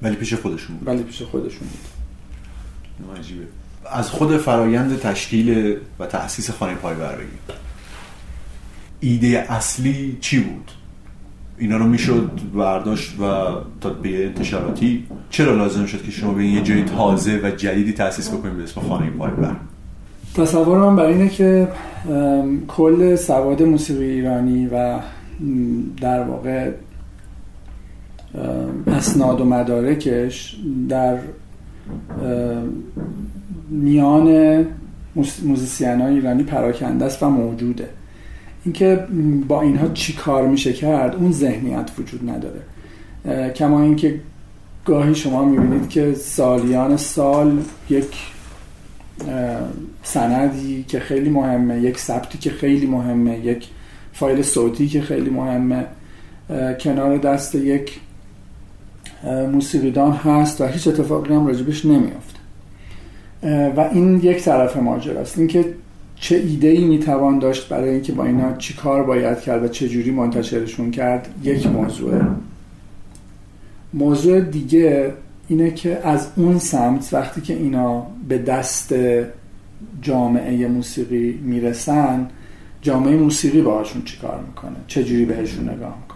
[0.02, 0.88] ولی پیش خودشون بود.
[0.88, 3.20] ولی پیش خودشون بود.
[3.20, 3.44] عجیبه.
[3.92, 7.40] از خود فرایند تشکیل و تأسیس خانه پایور بگیم
[9.00, 10.72] ایده اصلی چی بود؟
[11.58, 13.24] اینا رو می‌شد برداشت و
[13.82, 15.08] تا به انتشاراتی.
[15.30, 18.82] چرا لازم شد که شما به یه جای تازه و جدیدی تأسیس بکنید به اسم
[18.82, 19.56] خانه پایور
[20.36, 21.68] تصور من بر اینه که
[22.68, 25.00] کل سواد موسیقی ایرانی و
[26.02, 26.72] در واقع
[28.88, 30.58] اسناد و مدارکش
[30.90, 31.18] در
[33.70, 34.66] میان
[35.44, 37.90] موزیسین های ایرانی پراکنده است و موجوده.
[38.66, 39.08] اینکه
[39.48, 42.62] با اینها چی کار میشه کرد اون ذهنیت وجود نداره.
[43.54, 44.20] کما اینکه
[44.86, 48.16] گاهی شما می‌بینید که سالیان سال یک
[50.04, 53.68] سندی که خیلی مهمه یک ثبتی که خیلی مهمه یک
[54.14, 55.86] فایل صوتی که خیلی مهمه
[56.80, 58.00] کنار دست یک
[59.24, 62.40] موسیقیدان هست و هیچ اتفاقی هم راجبش نمیافته
[63.78, 65.66] و این یک طرف ماجراست اینکه
[66.16, 69.90] چه ایده ای می‌توان داشت برای اینکه با اینا چی کار باید کرد و چه
[69.90, 72.22] جوری منتشرشون کرد یک موضوعه
[73.94, 75.14] موضوع دیگه
[75.48, 78.96] اینه که از اون سمت وقتی که اینا به دست
[80.02, 82.28] جامعه موسیقی می‌رسن
[82.82, 86.11] جامعه موسیقی باهاشون چیکار می‌کنه؟ چه جوری بهشون نگاه می‌کنه؟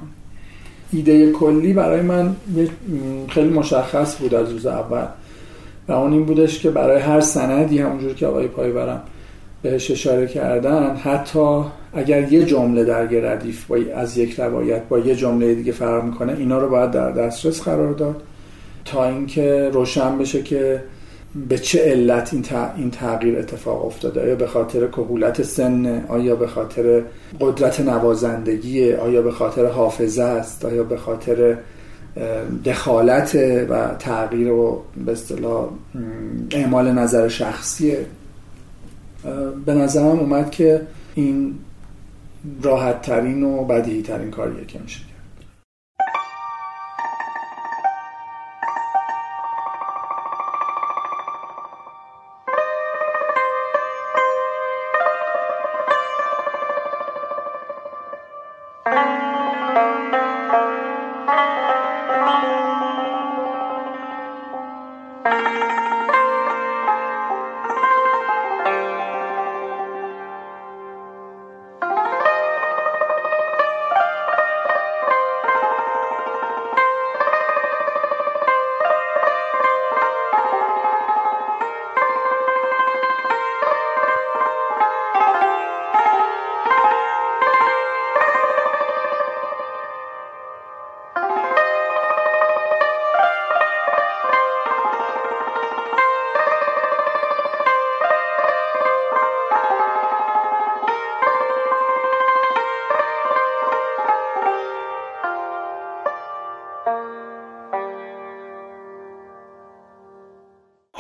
[0.96, 2.36] ایده کلی برای من
[3.30, 5.06] خیلی مشخص بود از روز اول.
[5.88, 9.02] و اون این بودش که برای هر سندی همونجور که آقای پایورم
[9.62, 15.16] بهش اشاره کردن حتی اگر یه جمله در ردیف با از یک روایت با یه
[15.16, 18.22] جمله دیگه فرق می‌کنه اینا رو باید در دسترس قرار داد
[18.86, 20.82] تا اینکه روشن بشه که
[21.50, 22.46] به چه علت این,
[22.78, 27.02] این تغییر اتفاق افتاده؟ آیا به خاطر کهولت سن؟ آیا به خاطر
[27.40, 31.58] قدرت نوازندگی؟ آیا به خاطر حافظه است؟ آیا به خاطر
[32.66, 33.36] دخالت
[33.70, 35.70] و تغییر و به اصطلاح
[36.52, 38.06] اعمال نظر شخصیه
[39.66, 40.82] به نظرم اومد که
[41.16, 41.56] این
[42.62, 45.00] راحت ترین و بدیهی ترین کاریه که میشه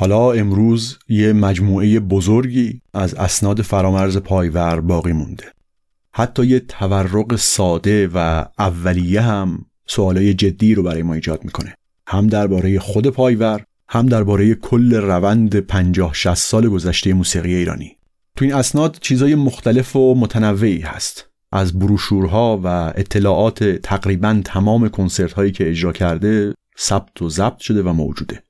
[0.06, 5.44] حالا امروز یه مجموعه بزرگی از اسناد فرامرز پایور باقی مونده.
[6.12, 11.76] حتی یه تورق ساده و اولیه هم سوالای جدی رو برای ما ایجاد می‌کنه.
[12.08, 17.98] هم درباره خود پایور هم درباره کل روند پنجاه 60 سال گذشته موسیقی ایرانی.
[18.36, 21.30] تو این اسناد چیزای مختلف و متنوعی هست.
[21.52, 27.84] از بروشورها و اطلاعات تقریبا تمام کنسرت هایی که اجرا کرده ثبت و ضبط شده
[27.84, 28.45] و موجوده.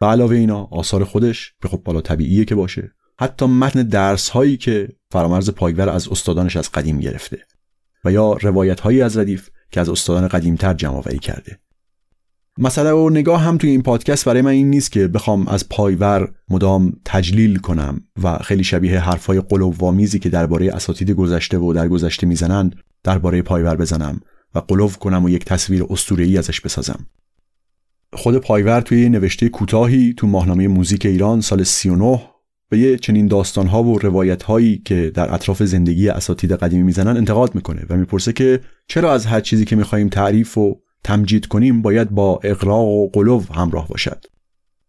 [0.00, 2.92] به علاوه اینا آثار خودش به خب بالا طبیعیه که باشه.
[3.20, 7.38] حتی متن درس هایی که فرامرز پایور از استادانش از قدیم گرفته
[8.04, 11.58] و یا روایت هایی از ردیف که از استادان قدیمتر جمع آوری کرده.
[12.58, 16.34] مسئله و نگاه هم توی این پادکست برای من این نیست که بخوام از پایور
[16.48, 22.26] مدام تجلیل کنم و خیلی شبیه حرفای قلووامیزی که درباره اساتید گذشته و در گذشته
[22.26, 24.20] می‌زنند درباره پایور بزنم
[24.54, 27.06] و قلوو کنم و یک تصویر اسطوره‌ای ازش بسازم.
[28.12, 32.22] خود پایور توی نوشته کوتاهی تو ماهنامه موزیک ایران سال 39
[32.70, 37.82] به یه چنین داستانها و روایتهایی که در اطراف زندگی اساتید قدیمی می‌زنن انتقاد می‌کنه
[37.90, 42.40] و می‌پرسه که چرا از هر چیزی که می‌خواهیم تعریف و تمجید کنیم باید با
[42.44, 44.24] اقراق و قلوب همراه باشد.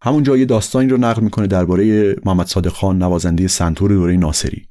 [0.02, 4.69] همونجا یه داستانی رو نقل می‌کنه درباره محمد صادق خان نوازنده سنتور دوره ناصری.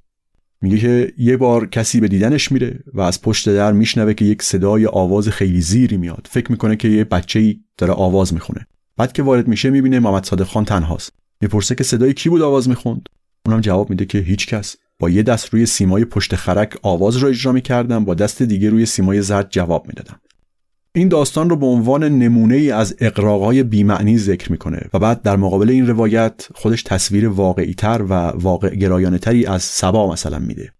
[0.61, 4.41] میگه که یه بار کسی به دیدنش میره و از پشت در میشنوه که یک
[4.41, 6.27] صدای آواز خیلی زیری میاد.
[6.31, 8.67] فکر می‌کنه که یه بچه داره آواز می‌خونه.
[8.97, 11.13] بعد که وارد میشه می‌بینه محمد صادق خان تنهاست.
[11.41, 13.09] می‌پرسه که صدای کی بود آواز می‌خوند؟
[13.45, 14.75] اونم جواب میده که هیچ کس.
[14.99, 18.69] با یه دست روی سیمای پشت خرک آواز رو اجرا می کردم با دست دیگه
[18.69, 20.19] روی سیمای زرد جواب می‌دادم.
[20.95, 25.35] این داستان رو به عنوان نمونه ای از اقراقای بیمعنی ذکر می‌کنه و بعد در
[25.35, 30.71] مقابل این روایت خودش تصویر واقعی تر و واقع تری از سبا مثلا میده.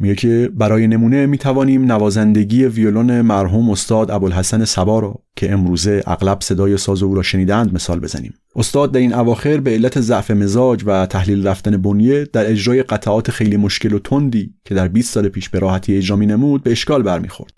[0.00, 6.40] میگه که برای نمونه می‌توانیم نوازندگی ویولون مرحوم استاد ابوالحسن سبا رو که امروزه اغلب
[6.40, 8.34] صدای ساز او را شنیدند مثال بزنیم.
[8.56, 13.30] استاد در این اواخر به علت ضعف مزاج و تحلیل رفتن بنیه در اجرای قطعات
[13.30, 17.02] خیلی مشکل و تندی که در 20 سال پیش به راحتی اجرا نمود به اشکال
[17.02, 17.52] برمیخورد.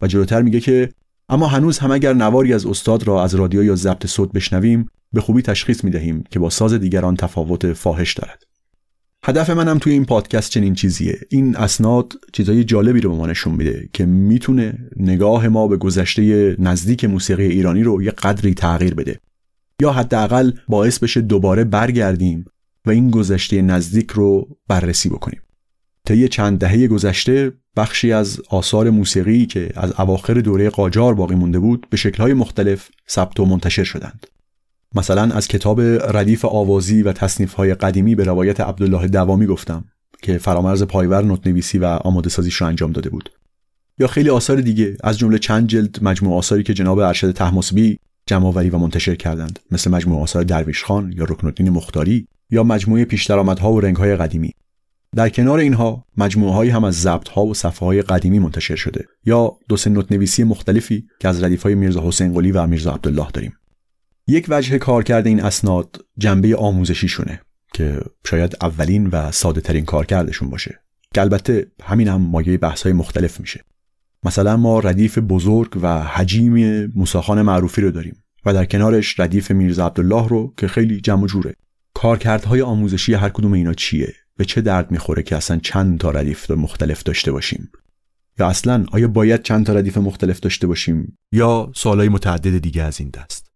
[0.00, 0.88] و جلوتر میگه که
[1.32, 5.20] اما هنوز هم اگر نواری از استاد را از رادیو یا ضبط صوت بشنویم به
[5.20, 8.42] خوبی تشخیص می دهیم که با ساز دیگران تفاوت فاحش دارد.
[9.24, 11.18] هدف منم توی این پادکست چنین چیزیه.
[11.30, 16.56] این اسناد چیزای جالبی رو به ما نشون میده که می‌تونه نگاه ما به گذشته
[16.58, 19.20] نزدیک موسیقی ایرانی رو یه قدری تغییر بده.
[19.82, 22.44] یا حداقل باعث بشه دوباره برگردیم
[22.86, 25.40] و این گذشته نزدیک رو بررسی بکنیم.
[26.06, 31.58] طی چند دهه گذشته بخشی از آثار موسیقی که از اواخر دوره قاجار باقی مونده
[31.58, 34.26] بود به شکل‌های مختلف ثبت و منتشر شدند.
[34.94, 35.80] مثلا از کتاب
[36.16, 39.84] ردیف آوازی و تصنیف‌های قدیمی به روایت عبدالله دوامی گفتم
[40.22, 43.30] که فرامرز پایور نوت‌نویسی و آماده سازیش رو انجام داده بود.
[43.98, 48.70] یا خیلی آثار دیگه از جمله چند جلد مجموع آثاری که جناب ارشد تحماسبی جمعآوری
[48.70, 53.80] و منتشر کردند مثل مجموع آثار درویش خان یا رکن مختاری یا مجموعه پیشدرآمدها و
[53.80, 54.52] رنگهای قدیمی.
[55.16, 59.52] در کنار اینها مجموعه هم از ضبط ها و صفحه های قدیمی منتشر شده یا
[59.68, 63.26] دو سه نوت نویسی مختلفی که از ردیف های میرزا حسین قلی و میرزا عبدالله
[63.34, 63.56] داریم.
[64.26, 67.40] یک وجه کار کرده این اسناد جنبه آموزشی شونه
[67.74, 70.80] که شاید اولین و ساده ترین کار کردشون باشه.
[71.14, 73.64] که البته همین هم مایه بحث های مختلف میشه.
[74.24, 79.86] مثلا ما ردیف بزرگ و حجیم موساخان معروفی رو داریم و در کنارش ردیف میرزا
[79.86, 81.54] عبدالله رو که خیلی جمع جوره.
[81.94, 86.50] کارکردهای آموزشی هر کدوم اینا چیه؟ به چه درد می‌خوره که اصلا چند تا ردیف
[86.50, 87.72] مختلف داشته باشیم؟
[88.38, 93.00] یا اصلا آیا باید چند تا ردیف مختلف داشته باشیم؟ یا سوالای متعدد دیگه از
[93.00, 93.52] این دست؟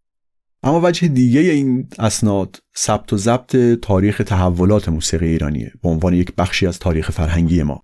[0.63, 6.35] اما وجه دیگه این اسناد ثبت و ضبط تاریخ تحولات موسیقی ایرانیه به عنوان یک
[6.35, 7.83] بخشی از تاریخ فرهنگی ما.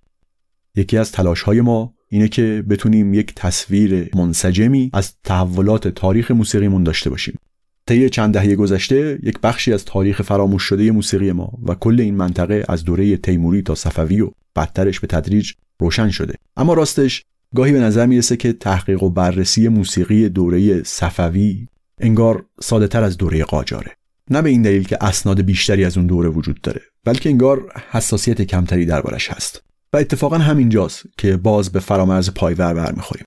[0.75, 6.83] یکی از تلاش های ما اینه که بتونیم یک تصویر منسجمی از تحولات تاریخ موسیقیمون
[6.83, 7.39] داشته باشیم.
[7.87, 12.15] طی چند دهه گذشته یک بخشی از تاریخ فراموش شده موسیقی ما و کل این
[12.15, 16.35] منطقه از دوره تیموری تا صفوی و بدترش به تدریج روشن شده.
[16.57, 17.23] اما راستش
[17.55, 21.67] گاهی به نظر می‌رسه که تحقیق و بررسی موسیقی دوره صفوی
[21.99, 23.91] انگار ساده تر از دوره قاجاره.
[24.29, 28.41] نه به این دلیل که اسناد بیشتری از اون دوره وجود داره بلکه انگار حساسیت
[28.41, 29.63] کمتری دربارش هست.
[29.93, 33.25] و اتفاقا همینجاست که باز به فرامرز پایور برمیخوریم.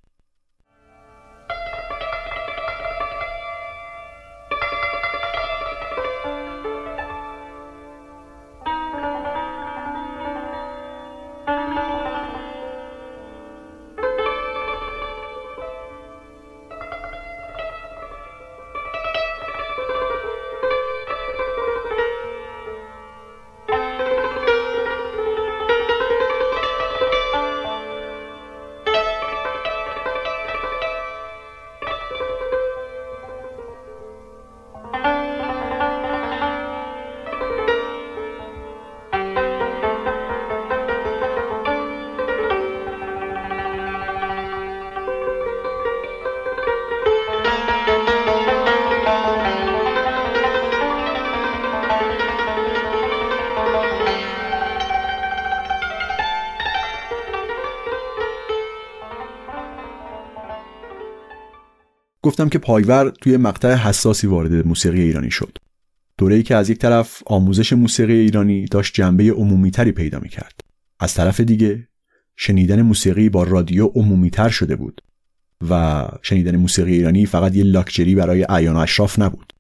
[62.27, 65.59] گفتم که پایور توی مقطع حساسی وارد موسیقی ایرانی شد.
[66.19, 70.61] دوره‌ای که از یک طرف آموزش موسیقی ایرانی داشت جنبه عمومیتری پیدا می‌کرد.
[71.01, 71.89] از طرف دیگه
[72.37, 75.01] شنیدن موسیقی با رادیو عمومیتر شده بود
[75.71, 79.53] و شنیدن موسیقی ایرانی فقط یه لاکچری برای اعیان و اشراف نبود.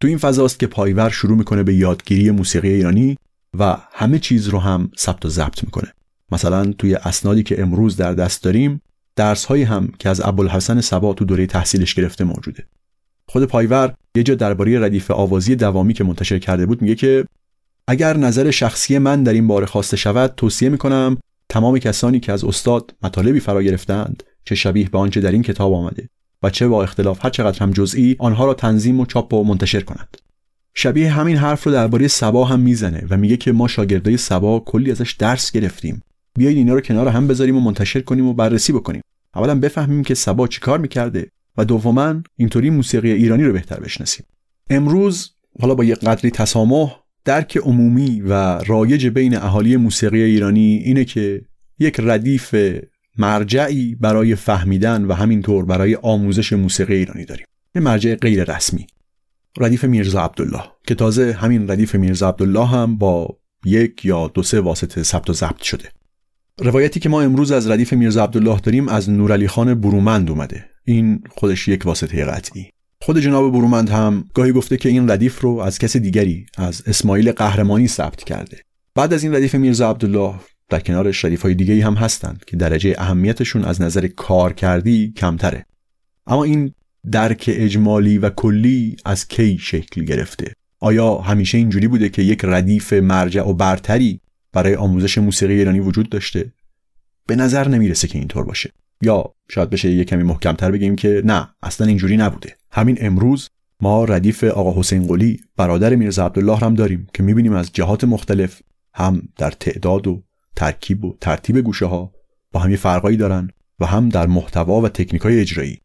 [0.00, 3.16] تو این فضاست که پایور شروع می‌کنه به یادگیری موسیقی ایرانی
[3.58, 5.92] و همه چیز رو هم ثبت و ضبط می‌کنه.
[6.32, 8.82] مثلا توی اسنادی که امروز در دست داریم
[9.20, 12.64] درس هایی هم که از ابوالحسن سبا تو دوره تحصیلش گرفته موجوده.
[13.26, 17.24] خود پایور یه جا درباره ردیف آوازی دوامی که منتشر کرده بود میگه که
[17.88, 21.18] اگر نظر شخصی من در این باره خواسته شود توصیه می‌کنم
[21.48, 25.72] تمام کسانی که از استاد مطالبی فرا گرفتند چه شبیه به آنچه در این کتاب
[25.72, 26.08] آمده
[26.42, 29.80] و چه با اختلاف هر چقدر هم جزئی آنها را تنظیم و چاپ و منتشر
[29.80, 30.16] کنند.
[30.74, 34.90] شبیه همین حرف رو درباره سبا هم می‌زنه و میگه که ما شاگردای سبا کلی
[34.90, 36.02] ازش درس گرفتیم.
[36.38, 39.02] بیایید اینا رو کنار هم بذاریم و منتشر کنیم و بررسی بکنیم.
[39.34, 44.26] اولا بفهمیم که سبا چی کار می‌کرده و دوما اینطوری موسیقی ایرانی رو بهتر بشناسیم.
[44.70, 51.04] امروز حالا با یه قدری تسامح درک عمومی و رایج بین اهالی موسیقی ایرانی اینه
[51.04, 51.42] که
[51.78, 52.54] یک ردیف
[53.18, 57.46] مرجعی برای فهمیدن و همینطور برای آموزش موسیقی ایرانی داریم.
[57.74, 58.86] یه مرجع غیر رسمی.
[59.58, 64.60] ردیف میرزا عبدالله که تازه همین ردیف میرزا عبدالله هم با یک یا دو سه
[64.60, 65.88] واسطه ثبت و ضبط شده.
[66.60, 70.64] روایتی که ما امروز از ردیف میرزا عبدالله داریم از نورعلی خان برومند اومده.
[70.84, 72.70] این خودش یک واسطه قطعی.
[73.02, 77.32] خود جناب برومند هم گاهی گفته که این ردیف رو از کس دیگری از اسماعیل
[77.32, 78.58] قهرمانی ثبت کرده.
[78.94, 80.34] بعد از این ردیف میرزا عبدالله
[80.68, 85.66] در کنارش ردیف های دیگه هم هستند که درجه اهمیتشون از نظر کار کردی کمتره.
[86.26, 86.74] اما این
[87.10, 92.92] درک اجمالی و کلی از کی شکل گرفته؟ آیا همیشه اینجوری بوده که یک ردیف
[92.92, 94.20] مرجع و برتری
[94.52, 96.52] برای آموزش موسیقی ایرانی وجود داشته.
[97.26, 98.72] به نظر نمی‌رسه که اینطور باشه.
[99.02, 102.56] یا شاید بشه یه کمی محکمتر بگیم که نه اصلا اینجوری نبوده.
[102.70, 103.48] همین امروز
[103.80, 108.62] ما ردیف آقا حسین قلی برادر میرزا عبدالله هم داریم که می‌بینیم از جهات مختلف
[108.94, 110.22] هم در تعداد و
[110.56, 112.12] ترکیب و ترتیب گوشه ها
[112.52, 113.48] با هم فرقایی دارن
[113.80, 115.80] و هم در محتوا و تکنیک های اجرایی.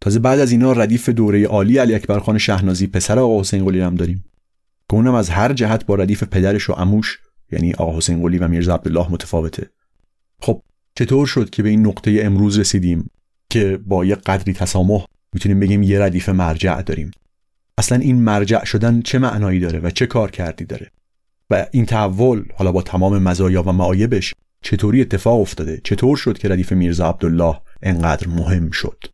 [0.00, 3.80] تازه بعد از اینا ردیف دوره عالی علی اکبر خان شهنازی پسر آقا حسین قلی
[3.80, 4.24] هم داریم.
[4.90, 7.18] که اونم از هر جهت با ردیف پدرش و عموش
[7.52, 9.70] یعنی آقا حسین قلی و میرزا عبدالله متفاوته.
[10.42, 10.62] خب
[10.94, 13.10] چطور شد که به این نقطه امروز رسیدیم
[13.50, 17.10] که با یه قدری تسامح می‌تونیم بگیم یه ردیف مرجع داریم؟
[17.78, 20.90] اصلا این مرجع شدن چه معنایی داره و چه کار کردی داره؟
[21.50, 26.48] و این تحول حالا با تمام مزایا و معایبش چطوری اتفاق افتاده؟ چطور شد که
[26.48, 29.04] ردیف میرزا عبدالله انقدر مهم شد؟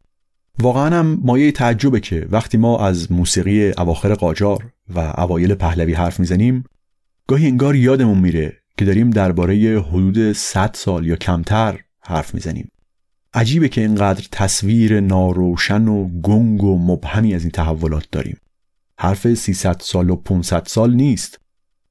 [0.58, 6.20] واقعا هم مایه تعجبه که وقتی ما از موسیقی اواخر قاجار و اوایل پهلوی حرف
[6.20, 6.64] می‌زنیم
[7.26, 12.70] گاهی انگار یادمون میره که داریم درباره حدود 100 سال یا کمتر حرف می‌زنیم.
[13.34, 18.36] عجیبه که اینقدر تصویر ناروشن و گنگ و مبهمی از این تحولات داریم.
[18.98, 21.40] حرف 300 سال و 500 سال نیست.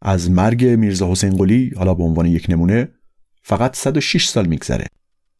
[0.01, 2.89] از مرگ میرزا حسین قلی حالا به عنوان یک نمونه
[3.41, 4.85] فقط 106 سال میگذره.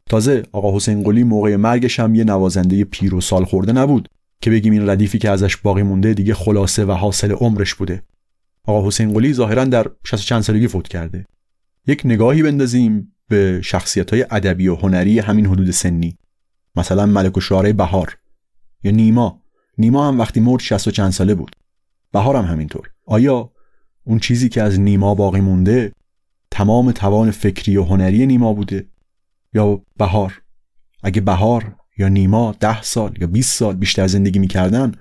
[0.09, 4.09] تازه آقا حسین قلی موقع مرگش هم یه نوازنده پیر و سال خورده نبود
[4.41, 8.03] که بگیم این ردیفی که ازش باقی مونده دیگه خلاصه و حاصل عمرش بوده.
[8.67, 11.25] آقا حسین قلی ظاهرا در 60 چند سالگی فوت کرده.
[11.87, 16.17] یک نگاهی بندازیم به شخصیت های ادبی و هنری همین حدود سنی.
[16.75, 18.17] مثلا ملک و شعره بهار
[18.83, 19.41] یا نیما.
[19.77, 21.55] نیما هم وقتی مرد 60 و چند ساله بود.
[22.11, 22.89] بهار هم همینطور.
[23.05, 23.51] آیا
[24.03, 25.93] اون چیزی که از نیما باقی مونده
[26.51, 28.87] تمام توان فکری و هنری نیما بوده؟
[29.53, 30.41] یا بهار؟
[31.03, 34.91] اگه بهار یا نیما ده سال یا 20 سال بیشتر زندگی می‌کردن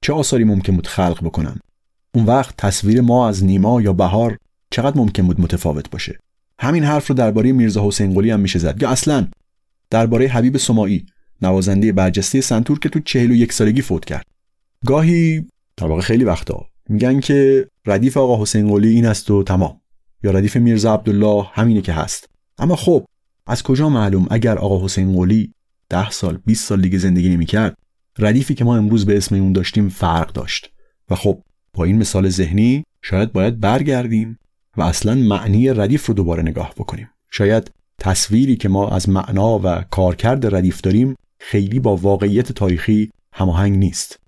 [0.00, 1.60] چه آثاری ممکن بود خلق بکنن؟
[2.14, 4.38] اون وقت تصویر ما از نیما یا بهار
[4.70, 6.18] چقدر ممکن بود متفاوت باشه؟
[6.58, 8.82] همین حرف رو درباره میرزا حسین قلی هم میشه زد.
[8.82, 9.28] یا اصلا
[9.90, 11.06] درباره حبیب سماعی
[11.42, 14.26] نوازنده برجسته سنتور که تو چهل و یک سالگی فوت کرد.
[14.86, 15.46] گاهی
[15.76, 19.80] در واقع خیلی وقتا میگن که ردیف آقا حسین قلی این است و تمام.
[20.22, 22.28] یا ردیف میرزا عبدالله همینه که هست.
[22.58, 23.06] اما خب
[23.46, 25.52] از کجا معلوم اگر آقا حسین قلی
[25.88, 27.76] ده سال 20 سال دیگه زندگی نمی‌کرد
[28.18, 30.70] ردیفی که ما امروز به اسم اون داشتیم فرق داشت.
[31.10, 31.42] و خب
[31.74, 34.38] با این مثال ذهنی شاید باید برگردیم
[34.76, 37.10] و اصلا معنی ردیف رو دوباره نگاه بکنیم.
[37.30, 43.78] شاید تصویری که ما از معنا و کارکرد ردیف داریم خیلی با واقعیت تاریخی هماهنگ
[43.78, 44.20] نیست.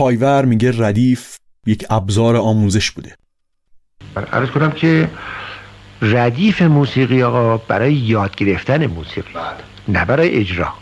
[0.00, 1.36] پایور میگه ردیف
[1.66, 3.16] یک ابزار آموزش بوده.
[4.32, 5.10] عرض کنم که
[6.02, 9.32] ردیف موسیقی آقا برای یاد گرفتن موسیقی
[9.88, 10.72] نه برای اجرا.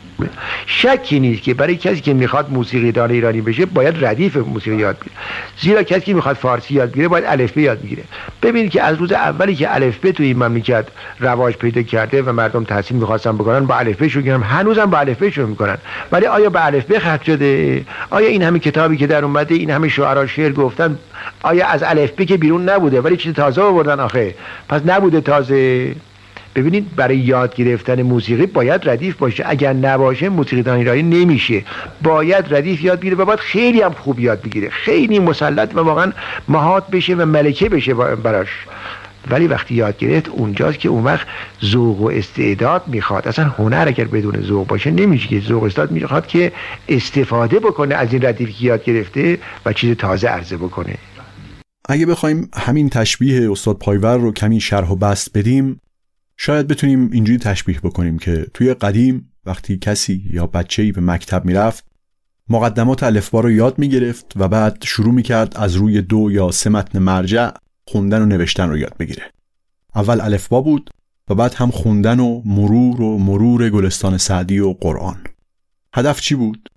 [0.66, 4.98] شکی نیست که برای کسی که می‌خواد موسیقی دان ایرانی بشه باید ردیف موسیقی یاد
[4.98, 5.16] بگیره.
[5.60, 8.02] زیرا کسی که می‌خواد فارسی یاد بگیره باید الفبه یاد بگیره.
[8.42, 10.86] ببینید که از روز اولی که الفبه توی این مملکت
[11.20, 14.42] رواج پیدا کرده و مردم تحصیل می‌خواستن بکنن با الفبه شروع کردن.
[14.42, 15.78] هنوزم با الفبه شروع می‌کنن.
[16.12, 19.88] ولی آیا به الفبه ختم شده؟ آیا این همه کتابی که در اومده این همه
[19.88, 20.98] شعرا شعر گفتن
[21.42, 24.34] آیا از الفبه که بیرون نبوده؟ ولی چیز تازه آوردن آخه.
[24.68, 25.94] پس نبوده تازه.
[26.58, 29.44] ببینید برای یاد گرفتن موسیقی باید ردیف باشه.
[29.46, 31.64] اگر نباشه موسیقی دان ایرانی نمیشه.
[32.02, 34.68] باید ردیف یاد بگیره و باید خیلی هم خوب یاد بگیره.
[34.68, 36.12] خیلی مسلط و واقعا
[36.48, 38.48] مهات بشه و ملکه بشه براش.
[39.30, 41.26] ولی وقتی یاد گرفت اونجاست که اون وقت
[41.64, 43.28] ذوق و استعداد می‌خواد.
[43.28, 46.52] اصلا هنر اگر بدون ذوق باشه نمیشه که ذوق استاد می‌خواد که
[46.88, 50.94] استفاده بکنه از این ردیفی که یاد گرفته و چیز تازه عرضه بکنه.
[51.88, 55.80] اگه بخوایم همین تشبیه استاد پایور رو کمی شرح و بست بدیم
[56.40, 61.84] شاید بتونیم اینجوری تشبیه بکنیم که توی قدیم وقتی کسی یا بچه‌ای به مکتب می‌رفت
[62.48, 66.98] مقدمات الفبا رو یاد می‌گرفت و بعد شروع می‌کرد از روی دو یا سه متن
[66.98, 67.50] مرجع
[67.86, 69.22] خوندن و نوشتن رو یاد بگیره.
[69.94, 70.90] اول الفبا بود
[71.28, 75.18] و بعد هم خوندن و مرور و مرور گلستان سعدی و قرآن.
[75.94, 76.68] هدف چی بود؟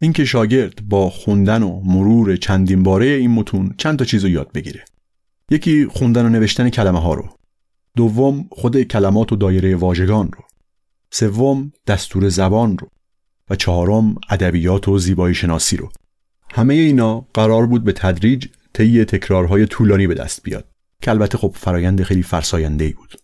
[0.00, 4.52] اینکه شاگرد با خوندن و مرور چندین باره این متون چند تا چیز رو یاد
[4.52, 4.84] بگیره.
[5.50, 7.28] یکی خوندن و نوشتن کلمه ها رو.
[7.96, 10.44] دوم خود کلمات و دایره واژگان رو.
[11.10, 12.88] سوم دستور زبان رو.
[13.50, 15.88] و چهارم ادبیات و زیبایی شناسی رو.
[16.50, 20.64] همه اینا قرار بود به تدریج طی تکرارهای طولانی به دست بیاد.
[21.02, 23.14] که البته خب فرایند خیلی فرساینده ای بود.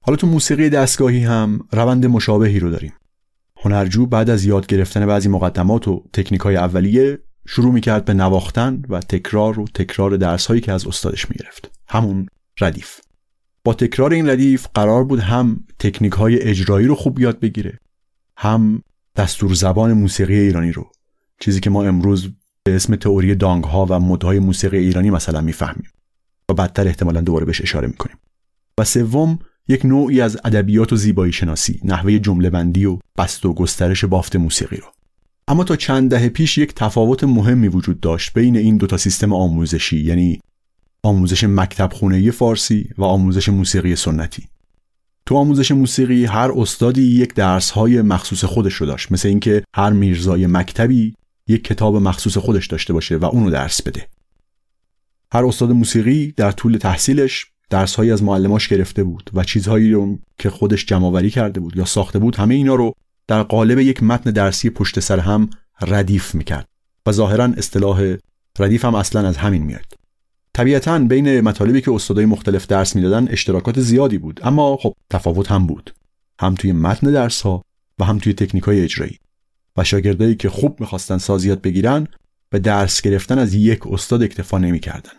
[0.00, 2.92] حالا تو موسیقی دستگاهی هم روند مشابهی رو داریم.
[3.56, 8.82] هنرجو بعد از یاد گرفتن بعضی مقدمات و تکنیک های اولیه شروع می‌کرد به نواختن
[8.88, 11.70] و تکرار و تکرار درس هایی که از استادش می‌گرفت.
[11.88, 12.26] همون
[12.60, 13.00] ردیف.
[13.64, 17.78] با تکرار این ردیف قرار بود هم تکنیک های اجرایی رو خوب یاد بگیره
[18.36, 18.82] هم
[19.16, 20.90] دستور زبان موسیقی ایرانی رو
[21.40, 22.28] چیزی که ما امروز
[22.64, 25.90] به اسم تئوری دانگ ها و مدهای موسیقی ایرانی مثلا می‌فهمیم
[26.48, 28.16] و بعدتر احتمالا دوباره بهش اشاره می‌کنیم.
[28.78, 29.38] و سوم
[29.68, 34.36] یک نوعی از ادبیات و زیبایی شناسی نحوه جمله بندی و بست و گسترش بافت
[34.36, 34.86] موسیقی رو.
[35.48, 39.32] اما تا چند دهه پیش یک تفاوت مهمی وجود داشت بین این دو تا سیستم
[39.32, 40.40] آموزشی یعنی
[41.02, 44.48] آموزش مکتب خونه فارسی و آموزش موسیقی سنتی.
[45.26, 49.12] تو آموزش موسیقی هر استادی یک درس های مخصوص خودش رو داشت.
[49.12, 51.14] مثل اینکه هر میرزای مکتبی
[51.48, 54.06] یک کتاب مخصوص خودش داشته باشه و اونو درس بده.
[55.32, 60.50] هر استاد موسیقی در طول تحصیلش درسهایی از معلماش گرفته بود و چیزهایی رو که
[60.50, 62.92] خودش جمعآوری کرده بود یا ساخته بود همه اینا رو
[63.26, 66.66] در قالب یک متن درسی پشت سر هم ردیف می‌کرد.
[67.06, 68.16] و ظاهرا اصطلاح
[68.58, 69.99] ردیف هم اصلا از همین میاد.
[70.60, 74.40] طبیعتا بین مطالبی که استادای مختلف درس می‌دادن اشتراکات زیادی بود.
[74.42, 75.94] اما خب تفاوت هم بود.
[76.40, 77.62] هم توی متن درس ها
[77.98, 79.18] و هم توی تکنیک های اجرایی.
[79.76, 82.06] و شاگردایی که خوب می‌خواستن سازیات بگیرن
[82.50, 85.12] به درس گرفتن از یک استاد اکتفا نمی‌کردن.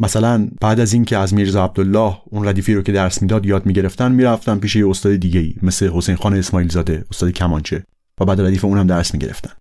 [0.00, 4.12] مثلا بعد از اینکه از میرزا عبدالله اون ردیفی رو که درس می‌داد یاد می‌گرفتن
[4.12, 7.84] می‌رفتن پیش یه استاد دیگه ای مثل حسین خان اسماعیل زاده استاد کمانچه.
[8.20, 9.52] و بعد ردیف اونم درس می‌گرفتن.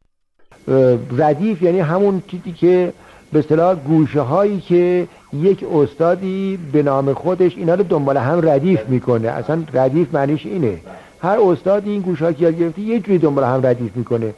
[1.17, 2.93] ردیف یعنی همون چیزی که
[3.32, 8.80] به اصطلاح گوشه هایی که یک استادی به نام خودش اینا رو دنبال هم ردیف
[8.89, 9.28] می‌کنه.
[9.28, 10.78] اصلا ردیف معنیش اینه.
[11.21, 14.34] هر استادی این گوشه که یاد گرفته یه جوری دنبال هم ردیف می‌کنه.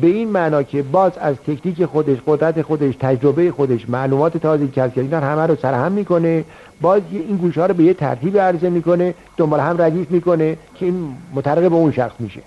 [0.00, 4.98] به این معنا که باز از تکنیک خودش قدرت خودش تجربه خودش معلومات تازه کسب
[4.98, 6.44] اینا همه رو سرهم می‌کنه.
[6.80, 10.86] باز این گوشه ها رو به یه ترتیب عرضه می‌کنه دنبال هم ردیف می‌کنه که
[10.86, 12.40] این مترقب به اون شخص میشه.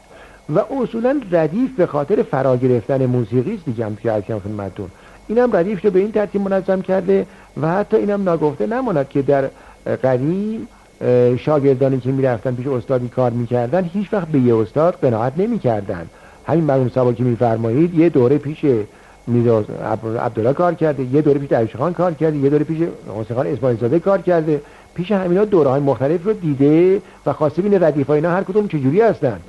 [0.56, 4.88] و اصولا ردیف به خاطر فرا گرفتن موسیقی است دیگه هم که خدمتتون.
[5.28, 7.26] اینم ردیف رو به این ترتیب منظم کرده
[7.62, 9.50] و حتی اینم نگفته نماند که در
[10.04, 10.68] قدیم
[11.38, 16.06] شاگردانی که می‌رفتن پیش استادی کار می‌کردن هیچ وقت به یه استاد قناعت نمی‌کردن.
[16.48, 18.66] همین مرحوم سبا که میفرمایید یه دوره پیش
[19.28, 19.66] میرزا
[20.20, 22.78] عبدالله کار کرده یه دوره پیش درویش خان کار کرده یه دوره پیش
[23.22, 24.62] حسین خان اسماعیل زاده کار کرده.
[24.96, 29.02] پیش همینا دوره های مختلف رو دیده و خواسته بینه ردیف اینا هر کدوم چجوری
[29.02, 29.40] هستن.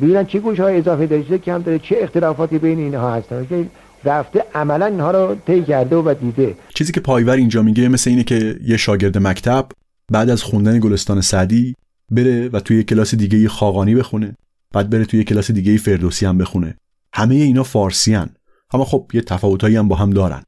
[0.00, 3.68] ببینن چه گوش های اضافه داره چه کم داره چه اختلافاتی بین اینها هستن.
[4.04, 6.54] رفته عملا اینها رو طی کرده و دیده.
[6.74, 9.68] چیزی که پایور اینجا میگه مثل اینه که یه شاگرد مکتب
[10.12, 11.74] بعد از خوندن گلستان سعدی
[12.10, 14.36] بره و توی کلاس دیگه خاقانی بخونه
[14.72, 16.76] بعد بره توی کلاس دیگه فردوسی هم بخونه.
[17.14, 18.30] همه اینا فارسی هن.
[18.74, 20.42] اما خب یه تفاوتایی هم با هم دارن.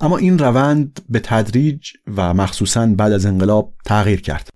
[0.00, 4.48] اما این روند به تدریج و مخصوصا بعد از انقلاب تغییر کرد.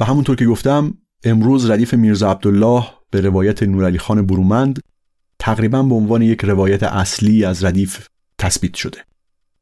[0.00, 4.80] و همونطور که گفتم امروز ردیف میرزا عبدالله به روایت نورعلی خان برومند
[5.38, 8.06] تقریبا به عنوان یک روایت اصلی از ردیف
[8.38, 8.98] تثبیت شده.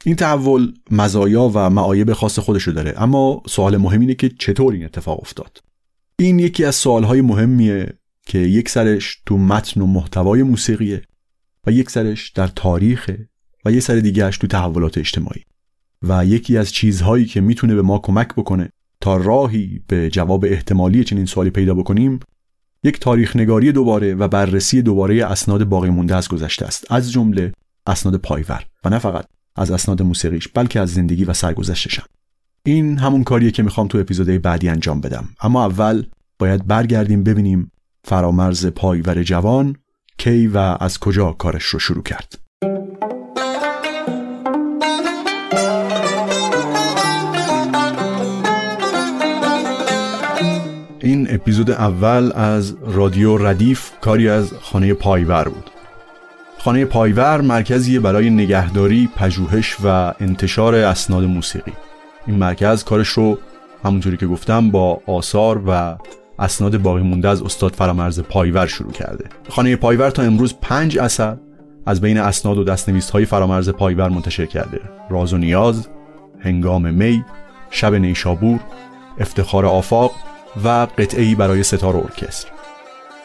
[0.04, 4.84] این تحول مزایا و معایب خاص خودشو داره اما سوال مهم اینه که چطور این
[4.84, 5.58] اتفاق افتاد؟
[6.18, 7.92] این یکی از سوالهای مهمیه
[8.26, 11.02] که یک سرش تو متن و محتوای موسیقیه
[11.66, 13.10] و یک سرش در تاریخ
[13.64, 15.42] و یک سر دیگهش تو تحولات اجتماعی
[16.02, 18.70] و یکی از چیزهایی که می‌تونه به ما کمک بکنه
[19.00, 22.20] تا راهی به جواب احتمالی چنین سوالی پیدا بکنیم
[22.82, 26.92] یک تاریخ نگاری دوباره و بررسی دوباره اسناد باقی مونده از گذشته است.
[26.92, 27.52] از جمله
[27.86, 29.24] اسناد پایور و نه فقط
[29.56, 32.06] از اسناد موسیقیش بلکه از زندگی و سرگذشتشم
[32.66, 35.28] این همون کاریه که می‌خوام تو اپیزودهای بعدی انجام بدم.
[35.40, 36.06] اما اول
[36.38, 37.72] باید برگردیم ببینیم
[38.04, 39.76] فرامرز پایور جوان
[40.18, 42.38] کی و از کجا کارش رو شروع کرد.
[51.06, 55.70] این اپیزود اول از رادیو ردیف کاری از خانه پایور بود.
[56.58, 61.72] خانه پایور مرکزی برای نگهداری، پژوهش و انتشار اسناد موسیقی.
[62.26, 63.38] این مرکز کارش رو
[63.84, 65.96] همونطوری که گفتم با آثار و
[66.38, 69.24] اسناد باقی مونده از استاد فرامرز پایور شروع کرده.
[69.48, 71.36] خانه پایور تا امروز پنج اثر
[71.86, 74.80] از بین اسناد و دستنویس های فرامرز پایور منتشر کرده.
[75.10, 75.88] راز و نیاز
[76.40, 77.24] هنگام می
[77.70, 78.60] شب نیشابور
[79.18, 80.12] افتخار آفاق
[80.64, 82.48] و قطعه‌ای برای سه‌تار و ارکستر.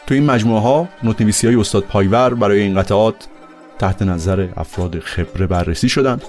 [0.07, 3.15] تو این مجموعه ها نوتنویسی های استاد پایور برای این قطعات
[3.79, 6.21] تحت نظر افراد خبره بررسی شدند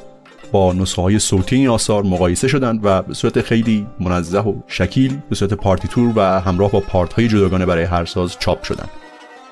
[0.52, 5.18] با نسخه های صوتی این آثار مقایسه شدند و به صورت خیلی منزه و شکیل
[5.28, 8.90] به صورت پارتیتور و همراه با پارت های جداگانه برای هر ساز چاپ شدند.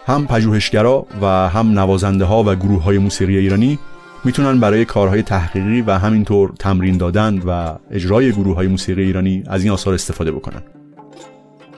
[0.06, 3.78] هم پژوهشگرا و هم نوازنده ها و گروه های موسیقی ایرانی
[4.24, 9.62] می‌تونن برای کارهای تحقیقی و همینطور تمرین دادن و اجرای گروه های موسیقی ایرانی از
[9.62, 10.62] این آثار استفاده بکنن.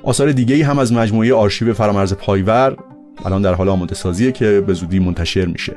[0.04, 2.76] آثار دیگه هم از مجموعه آرشیو فرامرز پایور
[3.24, 5.76] الان در حال آماده سازیه که به زودی منتشر میشه.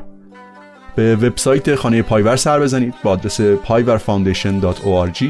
[0.96, 2.94] به وبسایت خانه پایور سر بزنید.
[3.04, 5.24] با آدرس payverfoundation.org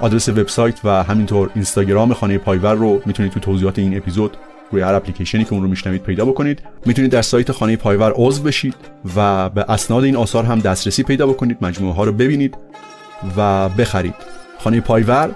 [0.00, 4.36] آدرس وبسایت و همینطور اینستاگرام خانه پایور رو می‌تونید تو توضیحات این اپیزود
[4.72, 6.62] روی هر اپلیکیشنی که اون رو میشنوید پیدا بکنید.
[6.86, 8.74] می‌تونید در سایت خانه پایور عضو بشید
[9.16, 11.58] و به اسناد این آثار هم دسترسی پیدا بکنید.
[11.60, 12.56] مجموعه ها رو ببینید
[13.36, 14.14] و بخرید.
[14.58, 15.30] خانه پایور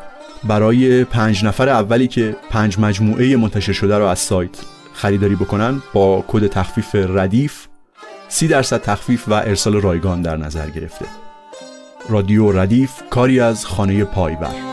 [0.44, 4.58] برای پنج نفر اولی که پنج مجموعه منتشر شده رو از سایت
[4.92, 7.66] خریداری بکنن با کد تخفیف ردیف
[8.28, 11.04] سی درصد تخفیف و ارسال رایگان در نظر گرفته.
[12.08, 14.71] رادیو ردیف کاری از خانه پایور.